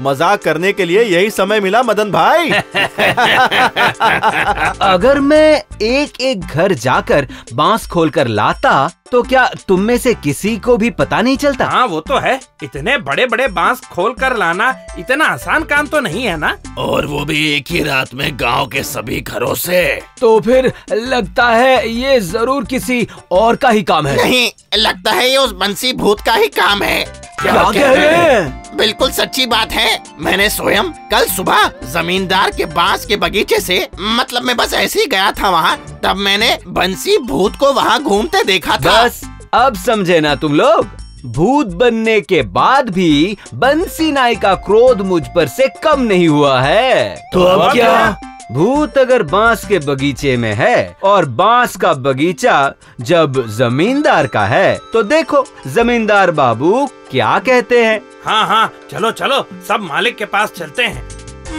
मज़ाक 0.00 0.42
करने 0.42 0.72
के 0.72 0.84
लिए 0.84 1.02
यही 1.02 1.30
समय 1.30 1.60
मिला 1.60 1.82
मदन 1.82 2.12
भाई। 2.12 2.50
अगर 4.82 5.20
मैं 5.20 5.62
एक 5.82 6.20
एक 6.20 6.40
घर 6.40 6.74
जाकर 6.74 7.26
बाँस 7.52 7.86
खोलकर 7.86 8.28
लाता 8.28 8.90
तो 9.12 9.22
क्या 9.22 9.50
तुम 9.68 9.80
में 9.80 9.98
से 9.98 10.14
किसी 10.14 10.56
को 10.56 10.76
भी 10.76 10.90
पता 10.90 11.22
नहीं 11.22 11.36
चलता? 11.36 11.66
हाँ 11.66 11.86
वो 11.86 12.00
तो 12.00 12.18
है। 12.18 12.40
इतने 12.62 12.98
बड़े 12.98 13.26
बड़े 13.26 13.48
बाँस 13.48 13.80
खोल 13.92 14.12
कर 14.12 14.36
लाना 14.36 14.76
इतना 14.98 15.24
आसान 15.24 15.64
काम 15.64 15.86
तो 15.86 16.00
नहीं 16.00 16.24
है 16.24 16.36
ना? 16.36 16.58
और 16.78 17.06
वो 17.06 17.24
भी 17.24 17.56
एक 17.56 17.64
ही 17.70 17.82
रात 17.82 18.14
में 18.14 18.36
गाँव 18.40 18.66
के 18.66 18.82
सभी 18.82 19.20
घरों 19.20 19.54
से। 19.54 20.02
तो 20.20 20.40
फिर 20.40 20.72
लगता 20.92 21.46
है 21.46 21.88
ये 21.88 22.20
ज़रूर 22.20 22.64
किसी 22.64 23.08
और 23.32 23.56
का 23.56 23.68
ही 23.68 23.82
काम 23.82 24.06
है। 24.06 24.16
नहीं 24.16 24.50
लगता 24.78 25.12
है 25.12 25.30
ये 25.30 25.36
उस 25.36 25.52
बंसी 25.52 25.92
भूत 25.92 26.20
का 26.20 26.34
ही 26.34 26.50
काम 26.50 26.82
है। 26.82 27.24
क्या 27.42 27.72
कह 27.72 27.92
रहे 27.92 28.06
हैं? 28.06 28.63
बिल्कुल 28.74 29.10
सच्ची 29.10 29.46
बात 29.46 29.72
है। 29.72 30.02
मैंने 30.18 30.48
स्वयं 30.50 30.90
कल 31.10 31.26
सुबह 31.26 31.70
जमींदार 31.92 32.50
के 32.50 32.64
बाँस 32.64 33.06
के 33.06 33.16
बगीचे 33.16 33.60
से 33.60 33.88
मतलब 34.00 34.42
मैं 34.42 34.56
बस 34.56 34.74
ऐसे 34.74 35.00
ही 35.00 35.06
गया 35.06 35.30
था 35.32 35.50
वहाँ 35.50 35.76
तब 36.04 36.16
मैंने 36.16 36.58
बंसी 36.66 37.18
भूत 37.18 37.56
को 37.56 37.72
वहाँ 37.72 38.02
घूमते 38.02 38.44
देखा 38.44 38.76
था। 38.76 39.02
बस 39.04 39.20
अब 39.54 39.76
समझे 39.76 40.20
ना 40.20 40.34
तुम 40.34 40.54
लोग? 40.54 40.86
भूत 41.26 41.66
बनने 41.66 42.20
के 42.20 42.42
बाद 42.42 42.90
भी 42.90 43.36
बंसी 43.54 44.10
नाई 44.12 44.34
का 44.36 44.54
क्रोध 44.54 45.00
मुझ 45.00 45.22
पर 45.36 45.48
से 45.48 45.68
कम 45.84 46.00
नहीं 46.00 46.28
हुआ 46.28 46.60
है। 46.60 47.14
तो 47.32 47.42
अब 47.42 47.72
क्या? 47.72 48.20
भूत 48.54 48.98
अगर 48.98 49.22
बाँस 49.22 49.64
के 49.66 49.78
बगीचे 49.78 50.36
में 50.36 50.52
है 50.54 50.96
और 51.04 51.24
बाँस 51.38 51.76
का 51.76 51.92
बगीचा 51.94 52.56
जब 53.00 53.44
जमींदार 53.56 54.26
का 54.26 54.44
है 54.46 54.78
तो 54.92 55.02
देखो 55.02 55.44
जमींदार 55.66 56.30
बाबू 56.30 56.86
क्या 57.10 57.38
कहते 57.38 57.84
हैं। 57.84 58.00
हाँ 58.24 58.46
हाँ 58.46 58.72
चलो 58.90 59.10
चलो 59.12 59.42
सब 59.68 59.80
मालिक 59.82 60.16
के 60.16 60.24
पास 60.24 60.52
चलते 60.52 60.82
हैं। 60.82 61.02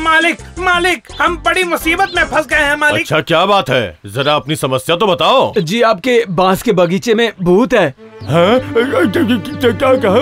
मालिक 0.03 0.37
मालिक 0.59 1.07
हम 1.21 1.37
बड़ी 1.37 1.63
मुसीबत 1.63 2.11
में 2.15 2.23
फंस 2.23 2.47
गए 2.47 2.55
हैं 2.57 2.75
मालिक। 2.75 3.01
अच्छा 3.01 3.19
क्या 3.21 3.45
बात 3.45 3.69
है? 3.69 3.99
जरा 4.05 4.35
अपनी 4.35 4.55
समस्या 4.55 4.95
तो 4.95 5.07
बताओ। 5.07 5.53
जी 5.59 5.81
आपके 5.81 6.23
बाँस 6.29 6.61
के 6.63 6.71
बगीचे 6.71 7.13
में 7.13 7.31
भूत 7.41 7.73
है। 7.73 7.87
हाँ? 8.23 8.59
क्या 8.65 9.93
कहा? 9.95 10.21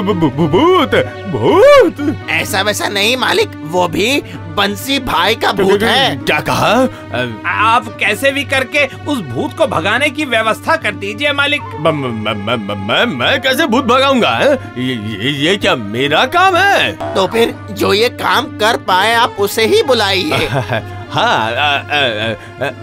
भूत 0.00 0.94
भूत। 1.32 2.30
ऐसा 2.30 2.62
वैसा 2.62 2.88
नहीं 2.88 3.16
मालिक 3.16 3.50
वो 3.70 3.88
भी 3.88 4.22
बंसी 4.56 4.98
भाई 4.98 5.34
का 5.34 5.52
भूत 5.52 5.82
है। 5.82 6.16
क्या 6.16 6.40
कहा? 6.40 6.72
आप 7.70 7.96
कैसे 8.00 8.30
भी 8.30 8.44
करके 8.44 8.86
उस 8.86 9.20
भूत 9.20 9.56
को 9.58 9.66
भगाने 9.66 10.10
की 10.10 10.24
व्यवस्था 10.24 10.76
कर 10.76 10.92
दीजिए 10.94 11.32
मालिक। 11.32 11.62
म- 11.62 11.88
म- 11.88 13.40
कैसे 13.44 13.66
भूत 13.66 13.84
भगाऊँगा 13.84 14.38
ये, 14.78 15.30
ये 15.30 15.56
क्या 15.56 15.76
मेरा 15.76 16.24
काम 16.26 16.56
है? 16.56 16.92
तो 17.14 17.26
फिर 17.26 17.54
जो 17.70 17.92
ये 17.92 18.08
काम 18.08 18.44
कर 18.58 18.76
पाए 18.76 19.14
आप 19.14 19.36
उसे 19.38 19.66
ही 19.66 19.82
बुलाइए। 19.82 20.48
हाँ 21.10 21.50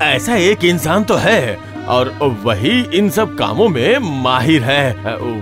ऐसा 0.02 0.36
एक 0.36 0.66
इंसान 0.66 1.04
तो 1.04 1.16
है 1.16 1.58
और 1.88 2.10
वही 2.44 2.82
इन 2.94 3.10
सब 3.10 3.38
कामों 3.38 3.70
में 3.70 4.24
माहिर 4.24 4.64
है। 4.64 4.92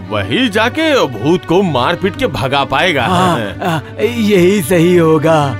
वही 0.09 0.49
जाके 0.49 1.05
भूत 1.05 1.45
को 1.45 1.61
मार 1.63 1.95
पीट 1.95 2.15
के 2.15 2.27
भगा 2.27 2.63
पाएगा 2.63 3.05
हाँ, 3.05 3.83
यही 4.01 4.61
सही 4.61 4.95
होगा। 4.97 5.57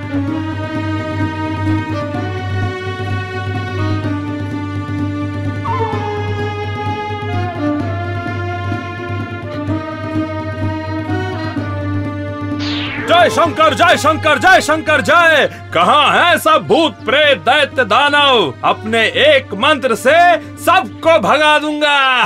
जय 13.22 13.29
शंकर 13.29 13.74
जय 13.74 13.98
शंकर 13.98 14.38
जय 14.38 14.62
शंकर, 14.62 15.01
जय। 15.01 15.50
कहाँ 15.74 16.12
है 16.14 16.38
सब 16.38 16.68
भूत 16.68 16.94
प्रेत, 17.05 17.38
दैत्य, 17.38 17.86
दानव? 17.86 18.53
अपने 18.64 19.05
एक 19.05 19.53
मंत्र 19.53 19.96
से 19.96 20.38
सबको 20.38 21.20
भगा 21.20 21.60
दूँगा। 21.60 22.24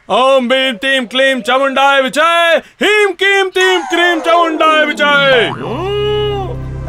ओम 0.10 0.48
भीम 0.48 0.74
टीम 0.74 1.06
क्लीम, 1.06 1.40
चमुंडाय, 1.40 2.02
विजय। 2.02 2.62
हीम, 2.82 3.12
कीम 3.12 3.48
टीम 3.48 3.80
क्रीम, 3.80 4.20
चमुंडाय, 4.20 4.84
विजय। 4.84 5.50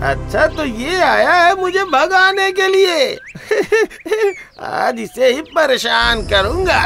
अच्छा 0.10 0.46
तो 0.48 0.64
ये 0.66 1.00
आया 1.04 1.34
है 1.34 1.56
मुझे 1.56 1.84
भगाने 1.86 2.52
के 2.52 2.68
लिए। 2.68 3.16
आज 4.68 5.00
इसे 5.00 5.28
ही 5.34 5.42
परेशान 5.56 6.22
करूँगा। 6.28 6.80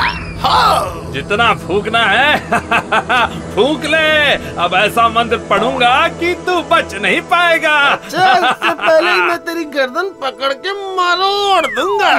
जितना 1.14 1.54
फूकना 1.62 2.00
है 2.06 2.50
फूक 3.56 3.86
ले। 3.86 4.34
अब 4.64 4.74
ऐसा 4.76 5.08
मंत्र 5.10 5.38
पढ़ूँगा 5.50 6.08
कि 6.20 6.34
तू 6.46 6.62
बच 6.72 6.94
नहीं 6.96 7.22
पाएगा। 7.32 7.78
अच्छा 7.94 8.32
इससे 8.34 8.74
पहले 8.74 9.12
ही 9.12 9.22
मैं 9.22 9.38
तेरी 9.46 9.64
गर्दन 9.78 10.10
पकड़ 10.22 10.54
के 10.66 10.74
मरोड़ 10.98 11.66
दूँगा। 11.76 12.14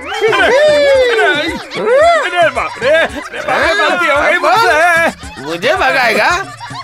मुझे 5.40 5.74
भगाएगा? 5.74 6.30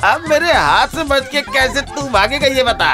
अब 0.05 0.25
मेरे 0.29 0.53
हाथ 0.53 0.89
से 0.89 1.05
बच 1.05 1.29
के 1.29 1.41
कैसे 1.43 1.81
तू 1.83 2.03
भागेगा 2.11 2.47
ये 2.47 2.63
बता। 2.65 2.91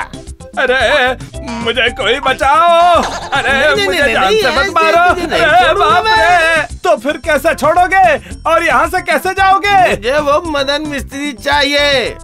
अरे 0.59 1.41
मुझे 1.65 1.89
कोई 1.99 2.19
बचाओ। 2.21 3.03
अरे 3.03 3.53
नहीं, 3.53 3.87
मुझे 3.87 4.01
नहीं, 4.01 4.13
जान 4.13 4.25
नहीं, 4.25 4.41
से 4.43 4.51
मत 4.51 4.75
मारो। 4.75 4.99
अरे 5.37 5.73
बाप 5.75 6.05
रे 6.09 6.79
तो 6.79 6.97
फिर 6.97 7.17
कैसे 7.25 7.55
छोड़ोगे? 7.55 8.05
और 8.51 8.65
यहाँ 8.65 8.87
से 8.89 9.01
कैसे 9.03 9.33
जाओगे? 9.35 9.79
मुझे 9.91 10.19
वो 10.19 10.41
मदन 10.51 10.87
मिस्त्री 10.89 11.33
चाहिए। 11.33 12.17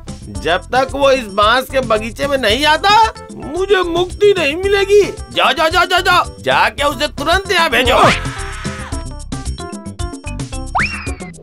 जब 0.43 0.69
तक 0.75 0.89
वो 0.93 1.11
इस 1.11 1.27
बाँस 1.35 1.71
के 1.71 1.81
बगीचे 1.89 2.27
में 2.27 2.37
नहीं 2.39 2.65
आता 2.67 2.97
मुझे 3.35 3.83
मुक्ति 3.91 4.35
नहीं 4.39 4.57
मिलेगी। 4.57 5.03
जाओ 5.35 5.53
जाओ 5.53 5.69
जाओ 5.69 5.85
जाओ 5.85 6.01
जाओ। 6.01 6.37
जाके 6.41 6.85
उसे 6.85 7.09
तुरंत 7.09 7.53
यहाँ 7.53 7.71
भेजो। 7.71 8.03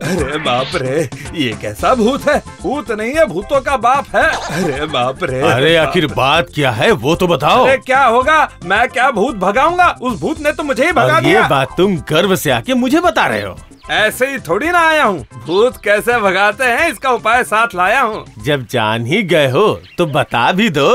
अरे 0.06 0.38
बाप 0.38 0.70
रे 0.74 0.98
ये 1.34 1.52
कैसा 1.62 1.94
भूत 1.94 2.26
है? 2.28 2.38
भूत 2.62 2.90
नहीं 2.90 3.12
है 3.14 3.24
भूतों 3.26 3.60
का 3.60 3.76
बाप 3.76 4.14
है। 4.14 4.24
अरे 4.54 4.86
बाप 4.86 5.24
रे। 5.24 5.40
अरे 5.42 5.74
आखिर 5.76 6.06
बात 6.06 6.50
क्या 6.54 6.70
है 6.70 6.90
वो 6.96 7.14
तो 7.16 7.26
बताओ। 7.28 7.64
अरे 7.64 7.76
क्या 7.76 8.04
होगा? 8.04 8.38
मैं 8.64 8.88
क्या 8.88 9.10
भूत 9.10 9.36
भगाऊँगा? 9.36 9.86
उस 10.02 10.20
भूत 10.20 10.40
ने 10.40 10.52
तो 10.52 10.62
मुझे 10.62 10.84
ही 10.86 10.92
भगा 10.92 11.16
और 11.16 11.26
ये 11.26 11.40
बात 11.48 11.76
तुम 11.76 11.96
गर्व 12.10 12.36
से 12.36 12.50
आके 12.50 12.74
मुझे 12.74 13.00
बता 13.00 13.26
रहे 13.26 13.42
हो। 13.42 13.56
ऐसे 13.90 14.26
ही 14.26 14.38
थोड़ी 14.38 14.68
ना 14.68 14.78
आया 14.88 15.04
हूँ। 15.04 15.18
भूत 15.46 15.76
कैसे 15.84 16.18
भगाते 16.20 16.64
हैं 16.64 16.90
इसका 16.90 17.10
उपाय 17.10 17.42
साथ 17.44 17.74
लाया 17.74 18.00
हूँ। 18.00 18.24
जब 18.44 18.66
जान 18.70 19.06
ही 19.06 19.22
गए 19.24 19.50
हो 19.50 19.68
तो 19.98 20.06
बता 20.06 20.50
भी 20.52 20.68
दो। 20.70 20.88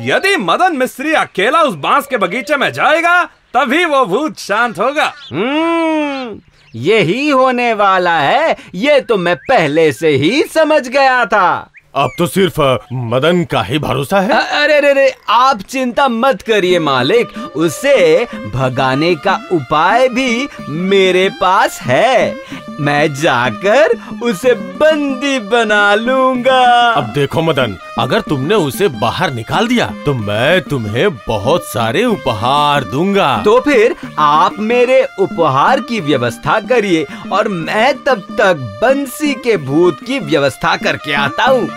यदि 0.00 0.36
मदन 0.40 0.76
मिस्त्री 0.76 1.14
अकेला 1.14 1.62
उस 1.62 1.74
बाँस 1.78 2.06
के 2.06 2.16
बगीचे 2.16 2.56
में 2.56 2.72
जाएगा 2.72 3.22
तभी 3.54 3.84
वो 3.84 4.04
भूत 4.06 4.38
शांत 4.38 4.78
होगा। 4.78 5.12
हम्म। 5.32 6.40
यही 6.74 7.28
होने 7.28 7.74
वाला 7.74 8.18
है। 8.18 8.56
ये 8.74 9.00
तो 9.00 9.16
मैं 9.16 9.36
पहले 9.36 9.92
से 9.92 10.08
ही 10.08 10.42
समझ 10.42 10.88
गया 10.88 11.24
था। 11.24 11.70
अब 11.94 12.10
तो 12.18 12.26
सिर्फ़ 12.26 12.60
मदन 12.92 13.44
का 13.44 13.62
ही 13.62 13.78
भरोसा 13.78 14.20
है। 14.20 14.32
अरे 14.62 14.74
अरे 14.74 14.88
अरे 14.88 15.14
आप 15.28 15.60
चिंता 15.60 16.08
मत 16.08 16.42
करिए 16.42 16.78
मालिक। 16.78 17.28
उसे 17.56 18.24
भगाने 18.54 19.14
का 19.14 19.40
उपाय 19.52 20.08
भी 20.08 20.48
मेरे 20.68 21.28
पास 21.28 21.80
है। 21.82 22.36
मैं 22.80 23.14
जाकर 23.14 23.98
उसे 24.22 24.54
बंदी 24.54 25.38
बना 25.38 25.94
लूँगा। 25.94 26.92
अब 26.92 27.12
देखो 27.12 27.42
मदन 27.42 27.76
अगर 27.98 28.20
तुमने 28.20 28.54
उसे 28.54 28.88
बाहर 29.00 29.32
निकाल 29.32 29.68
दिया 29.68 29.86
तो 30.06 30.14
मैं 30.14 30.62
तुम्हें 30.62 31.08
बहुत 31.18 31.64
सारे 31.64 32.04
उपहार 32.04 32.84
दूँगा। 32.84 33.36
तो 33.44 33.58
फिर 33.60 33.94
आप 34.18 34.58
मेरे 34.60 35.02
उपहार 35.18 35.80
की 35.80 36.00
व्यवस्था 36.00 36.60
करिए 36.68 37.06
और 37.32 37.48
मैं 37.48 37.94
तब 38.04 38.22
तक 38.38 38.56
बंसी 38.82 39.34
के 39.44 39.56
भूत 39.66 40.04
की 40.06 40.18
व्यवस्था 40.20 40.76
करके 40.76 41.12
आता 41.14 41.44
हूँ। 41.44 41.68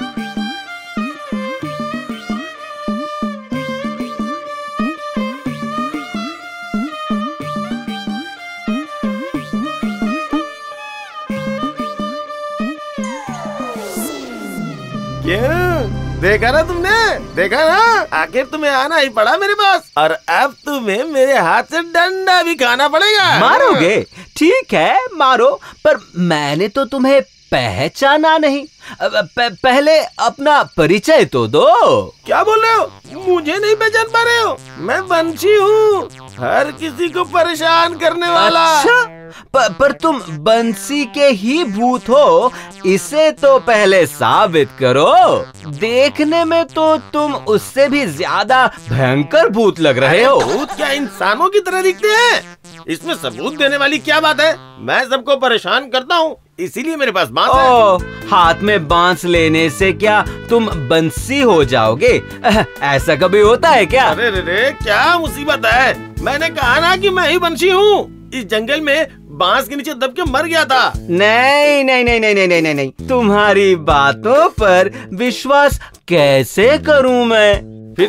क्यों? 15.23 15.78
देखा 16.21 16.49
ना 16.51 16.61
तुमने? 16.63 16.93
देखा 17.35 17.57
ना? 17.65 18.07
आखिर 18.13 18.45
तुम्हें 18.45 18.71
आना 18.71 18.95
ही 18.95 19.09
पड़ा 19.09 19.35
मेरे 19.37 19.53
पास। 19.53 19.91
और 19.97 20.11
अब 20.11 20.55
तुम्हें 20.65 21.03
मेरे 21.03 21.37
हाथ 21.37 21.63
से 21.63 21.81
डंडा 21.83 22.41
भी 22.43 22.55
खाना 22.55 22.87
पड़ेगा। 22.87 23.39
मारोगे? 23.39 24.01
ठीक 24.37 24.73
है 24.73 24.99
मारो 25.13 25.49
पर 25.85 25.99
मैंने 26.17 26.67
तो 26.67 26.85
तुम्हें 26.85 27.21
पहचाना 27.51 28.37
नहीं। 28.37 28.65
पहले 29.01 29.97
अपना 29.99 30.61
परिचय 30.77 31.25
तो 31.25 31.47
दो। 31.47 31.65
क्या 32.25 32.43
बोल 32.43 32.61
रहे 32.61 32.73
हो? 32.73 32.91
मुझे 33.15 33.57
नहीं 33.57 33.75
पहचान 33.75 34.05
पा 34.13 34.23
रहे 34.23 34.39
हो। 34.39 34.57
मैं 34.79 35.01
बंशी 35.07 35.55
हूँ। 35.55 36.09
हर 36.39 36.71
किसी 36.71 37.09
को 37.09 37.23
परेशान 37.25 37.93
करने 37.97 38.29
वाला। 38.29 38.65
अच्छा 38.71 39.15
प, 39.53 39.67
पर 39.79 39.91
तुम 39.93 40.19
बंसी 40.39 41.03
के 41.07 41.25
ही 41.31 41.63
भूत 41.65 42.09
हो। 42.09 42.51
इसे 42.85 43.29
तो 43.31 43.57
पहले 43.59 44.05
साबित 44.05 44.69
करो। 44.79 45.13
देखने 45.69 46.43
में 46.45 46.65
तो 46.65 46.95
तुम 47.13 47.35
उससे 47.35 47.87
भी 47.89 48.05
ज़्यादा 48.07 48.65
भयंकर 48.89 49.49
भूत 49.49 49.79
लग 49.79 49.97
रहे 49.97 50.23
हो। 50.23 50.39
भूत 50.41 50.71
क्या 50.71 50.91
इंसानों 50.91 51.49
की 51.49 51.59
तरह 51.59 51.81
दिखते 51.81 52.07
हैं? 52.09 52.41
इसमें 52.87 53.13
सबूत 53.15 53.57
देने 53.57 53.77
वाली 53.77 53.99
क्या 53.99 54.19
बात 54.19 54.41
है? 54.41 54.55
मैं 54.79 55.03
सबको 55.09 55.35
परेशान 55.37 55.89
करता 55.89 56.15
हूँ 56.15 56.35
इसीलिए 56.59 56.95
मेरे 56.95 57.11
पास 57.11 57.29
बाँस 57.29 57.51
है। 57.53 58.27
हाथ 58.29 58.61
में 58.61 58.87
बाँस 58.87 59.25
लेने 59.25 59.69
से 59.69 59.91
क्या 59.93 60.23
तुम 60.49 60.69
बंसी 60.89 61.41
हो 61.41 61.63
जाओगे। 61.65 62.21
ऐसा 62.83 63.15
कभी 63.15 63.41
होता 63.41 63.69
है 63.69 63.85
क्या? 63.85 64.05
अरे 64.05 64.29
रे 64.29 64.41
रे 64.41 64.71
क्या 64.73 65.17
मुसीबत 65.17 65.65
है? 65.65 65.97
मैंने 66.23 66.49
कहा 66.49 66.79
ना 66.79 66.95
कि 66.95 67.09
मैं 67.09 67.29
ही 67.29 67.37
बंसी 67.37 67.69
हूँ। 67.69 68.31
इस 68.35 68.45
जंगल 68.45 68.81
में 68.81 69.07
बाँस 69.39 69.67
के 69.67 69.75
नीचे 69.75 69.93
दब 69.93 70.13
के 70.15 70.23
मर 70.23 70.45
गया 70.45 70.63
था। 70.65 70.91
नहीं 70.99 71.83
नहीं 71.83 72.03
नहीं 72.03 72.19
नहीं 72.19 72.35
नहीं 72.35 72.61
नहीं 72.61 72.73
नहीं। 72.75 73.07
तुम्हारी 73.09 73.75
बातों 73.75 74.49
पर 74.51 74.91
विश्वास 75.13 75.79
कैसे 76.07 76.77
करूँ 76.79 77.25
मैं? 77.25 77.53
फिर 77.97 78.07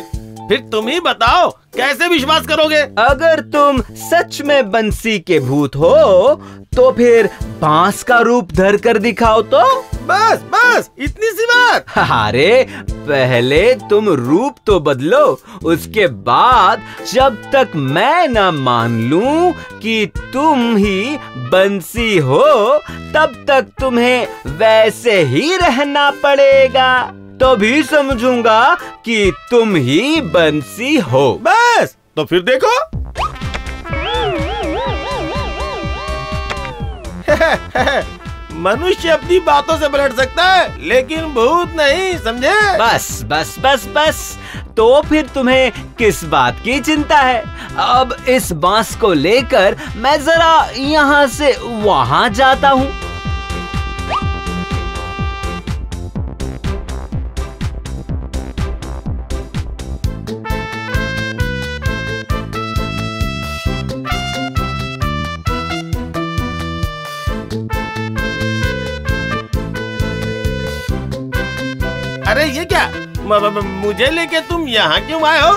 फिर 0.49 0.59
तुम 0.71 0.87
ही 0.87 0.99
बताओ 0.99 1.49
कैसे 1.75 2.07
विश्वास 2.07 2.47
करोगे? 2.47 2.81
अगर 2.99 3.39
तुम 3.49 3.81
सच 3.81 4.41
में 4.41 4.71
बंसी 4.71 5.17
के 5.19 5.39
भूत 5.39 5.75
हो 5.75 6.35
तो 6.75 6.91
फिर 6.91 7.29
बाँस 7.61 8.03
का 8.03 8.19
रूप 8.19 8.51
धर 8.51 8.77
कर 8.77 8.97
दिखाओ 8.97 9.41
तो। 9.53 9.63
बस 10.07 10.43
बस 10.53 10.89
इतनी 10.99 11.29
सी 11.31 11.45
बात। 11.45 11.85
अरे 11.97 12.67
पहले 12.91 13.73
तुम 13.89 14.09
रूप 14.09 14.55
तो 14.65 14.79
बदलो 14.79 15.25
उसके 15.65 16.07
बाद 16.07 16.81
जब 17.13 17.41
तक 17.51 17.71
मैं 17.75 18.27
न 18.27 18.49
मान 18.55 18.99
लूँ 19.09 19.51
कि 19.81 20.05
तुम 20.33 20.75
ही 20.77 21.17
बंसी 21.51 22.17
हो 22.17 22.43
तब 23.13 23.43
तक 23.47 23.67
तुम्हें 23.79 24.27
वैसे 24.57 25.21
ही 25.23 25.55
रहना 25.57 26.09
पड़ेगा। 26.23 26.91
तो 27.41 27.55
भी 27.55 27.83
समझूँगा 27.83 28.77
कि 29.05 29.31
तुम 29.51 29.75
ही 29.75 30.21
बंसी 30.21 30.97
हो। 30.97 31.39
बस 31.43 31.95
तो 32.15 32.25
फिर 32.25 32.41
देखो। 32.41 32.79
मनुष्य 38.61 39.09
अपनी 39.09 39.39
बातों 39.39 39.77
से 39.77 39.89
पलट 39.89 40.13
सकता 40.15 40.43
है, 40.45 40.87
लेकिन 40.87 41.25
भूत 41.33 41.73
नहीं, 41.75 42.17
समझे? 42.17 42.55
बस 42.79 43.21
बस 43.25 43.55
बस 43.59 43.87
बस। 43.95 44.37
तो 44.77 45.01
फिर 45.01 45.27
तुम्हें 45.27 45.71
किस 45.97 46.23
बात 46.25 46.59
की 46.63 46.79
चिंता 46.79 47.17
है? 47.17 47.43
अब 47.79 48.15
इस 48.29 48.51
बाँस 48.53 48.95
को 48.95 49.13
लेकर 49.13 49.77
मैं 49.97 50.17
जरा 50.23 50.69
यहाँ 50.77 51.25
से 51.27 51.55
वहाँ 51.61 52.27
जाता 52.31 52.69
हूँ। 52.69 53.10
अरे 72.31 72.45
ये 72.45 72.65
क्या? 72.65 72.91
म, 73.19 73.33
म, 73.33 73.61
मुझे 73.65 74.09
लेके 74.11 74.39
तुम 74.39 74.67
यहाँ 74.67 74.99
क्यों 75.07 75.23
आए 75.23 75.39
हो? 75.41 75.51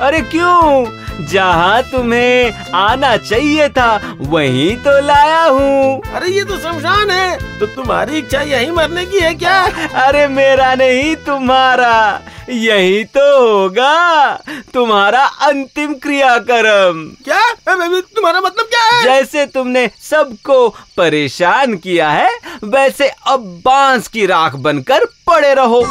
अरे 0.00 0.20
क्यों? 0.20 0.86
जहाँ 1.22 1.82
तुम्हें 1.82 2.70
आना 2.74 3.16
चाहिए 3.16 3.68
था 3.68 4.16
वहीं 4.20 4.76
तो 4.76 5.00
लाया 5.06 5.42
हूँ। 5.42 6.00
अरे 6.14 6.30
ये 6.30 6.44
तो 6.44 6.58
शमशान 6.58 7.10
है। 7.10 7.58
तो 7.58 7.66
तुम्हारी 7.66 8.18
इच्छा 8.18 8.40
यही 8.42 8.70
मरने 8.70 9.04
की 9.06 9.20
है 9.20 9.34
क्या? 9.34 9.60
अरे 10.02 10.26
मेरा 10.28 10.74
नहीं 10.74 11.14
तुम्हारा। 11.26 12.20
यही 12.48 13.02
तो 13.06 13.22
होगा 13.38 14.32
तुम्हारा 14.74 15.24
अंतिम 15.42 15.94
क्रियाक्रम। 15.94 17.04
क्या? 17.24 17.40
तुम्हारा 17.68 18.40
मतलब 18.40 18.66
क्या 18.66 18.82
है? 18.82 19.02
जैसे 19.04 19.46
तुमने 19.46 19.88
सबको 20.02 20.68
परेशान 20.96 21.76
किया 21.76 22.10
है 22.10 22.30
वैसे 22.64 23.08
अब 23.26 23.40
बाँस 23.64 24.08
की 24.08 24.26
राख 24.26 24.54
बनकर 24.58 25.04
पड़े 25.26 25.54
रहो। 25.54 25.84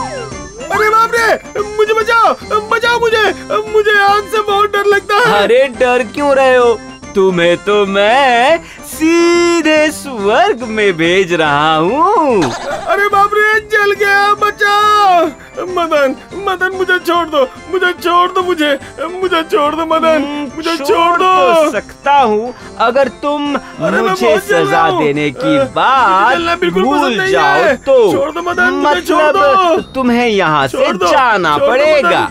अरे 0.55 0.89
बाप 0.89 1.11
रे 1.15 1.61
मुझे 1.77 1.93
बचाओ 1.93 2.33
बचाओ 2.69 2.99
मुझे 2.99 3.23
मुझे 3.71 3.97
आग 4.01 4.27
से 4.31 4.41
बहुत 4.41 4.71
डर 4.73 4.85
लगता 4.85 5.15
है। 5.17 5.41
अरे 5.43 5.67
डर 5.79 6.03
क्यों 6.13 6.33
रहे 6.35 6.55
हो? 6.55 6.73
तुम्हें 7.15 7.55
तो 7.65 7.85
मैं 7.85 8.57
सीधे 8.85 9.91
स्वर्ग 9.91 10.63
में 10.69 10.91
भेज 10.97 11.33
रहा 11.33 11.75
हूँ। 11.75 12.43
अरे 12.43 13.07
बाप 13.09 13.31
रे 13.33 13.59
जल 13.73 13.91
गया 13.99 14.33
बचाओ। 14.41 15.25
मदन 15.69 16.15
मदन 16.45 16.75
मुझे 16.77 16.97
छोड़ 16.99 17.27
दो 17.29 17.41
मुझे 17.71 17.91
छोड़ 17.95 18.31
दो 18.31 18.41
मुझे 18.43 18.71
मुझे 19.11 19.41
छोड़ 19.43 19.73
दो 19.75 19.85
मदन 19.85 20.51
मुझे 20.55 20.75
छोड़ 20.77 21.17
दो। 21.17 21.33
तो 21.45 21.71
सकता 21.71 22.13
हूँ 22.13 22.53
अगर 22.79 23.07
तुम 23.21 23.41
मुझे 23.81 24.37
सजा 24.39 24.89
देने 24.99 25.29
की 25.33 25.57
बात 25.75 26.63
भूल 26.65 27.25
जाओ 27.27 27.73
तो 27.85 27.95
छोड़ 28.11 28.31
दो 28.31 28.41
मदन, 28.41 28.81
मतलब 28.81 29.35
दो। 29.35 29.81
तुम्हें 29.93 30.27
यहाँ 30.27 30.67
से 30.67 30.91
जाना 30.95 31.57
पड़ेगा। 31.57 32.29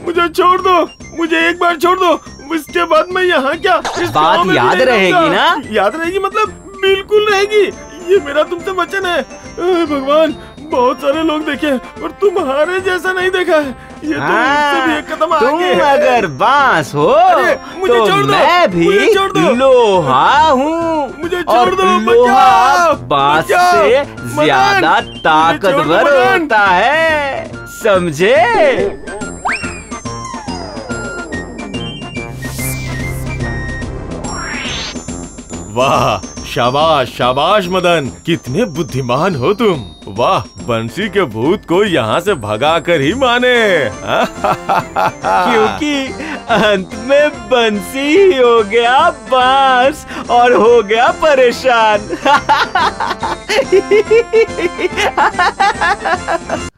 मुझे 0.00 0.28
छोड़ 0.30 0.60
दो 0.60 0.80
मुझे 1.18 1.48
एक 1.48 1.58
बार 1.58 1.76
छोड़ 1.76 1.98
दो। 1.98 2.14
इसके 2.54 2.84
बाद 2.86 3.08
मैं 3.12 3.22
यहाँ 3.24 3.56
क्या 3.56 3.76
बात 3.78 4.54
याद 4.54 4.80
रहेगी। 4.80 5.12
रहूँगा। 5.12 5.34
ना? 5.34 5.62
याद 5.72 5.96
रहेगी 5.96 6.18
मतलब 6.18 6.48
बिल्कुल 6.80 7.28
रहेगी। 7.30 7.64
ये 8.10 8.18
मेरा 8.26 8.42
तुमसे 8.44 8.70
वचन 8.72 9.06
है। 9.06 9.20
भगवान 9.86 10.34
बहुत 10.70 11.00
सारे 11.00 11.22
लोग 11.22 11.44
देखे 11.46 11.70
और 12.02 12.10
तुम्हारे 12.20 12.80
जैसा 12.80 13.12
नहीं 13.12 13.30
देखा 13.30 13.56
है। 13.56 13.68
ये 14.04 14.14
तो 14.14 14.20
मुझसे 14.20 14.86
भी 14.86 14.96
एक 14.96 15.12
कदम 15.12 15.32
हाँ, 15.32 15.40
तुम 15.40 15.54
आगे 15.54 15.64
है। 15.64 15.80
अगर 15.90 16.26
बाँस 16.38 16.94
हो 16.94 17.08
मुझे 17.78 17.94
तो 17.94 18.06
छोड़ 18.06 18.20
दो, 18.20 18.26
मैं 18.26 18.70
भी 18.70 18.84
मुझे 18.84 19.06
छोड़ 19.14 19.30
दो। 19.32 19.54
लोहा 19.54 20.48
हूँ। 20.48 21.20
मुझे 21.20 21.42
छोड़ 21.42 21.56
और 21.58 21.74
दो, 21.74 21.98
लोहा 22.10 22.92
बाँस 23.08 23.44
से 23.44 24.04
ज़्यादा 24.34 25.00
ताकतवर 25.00 26.14
होता 26.14 26.64
है। 26.66 27.50
समझे? 27.74 28.36
वाह 35.70 36.18
शाबाश 36.46 37.08
शाबाश 37.08 37.66
मदन। 37.70 38.10
कितने 38.26 38.64
बुद्धिमान 38.76 39.34
हो 39.34 39.52
तुम। 39.54 39.84
वाह 40.14 40.40
बंसी 40.68 41.08
के 41.08 41.22
भूत 41.34 41.64
को 41.68 41.82
यहाँ 41.84 42.20
से 42.20 42.34
भगा 42.44 42.78
कर 42.88 43.00
ही 43.00 43.12
माने। 43.14 43.58
क्योंकि 45.24 45.92
अंत 46.56 46.90
में 47.08 47.28
बंसी 47.50 48.06
ही 48.16 48.36
हो 48.36 48.62
गया 48.70 48.98
बाँस 49.30 50.06
और 50.30 50.52
हो 50.54 50.82
गया 50.82 51.08
परेशान। 51.24 52.00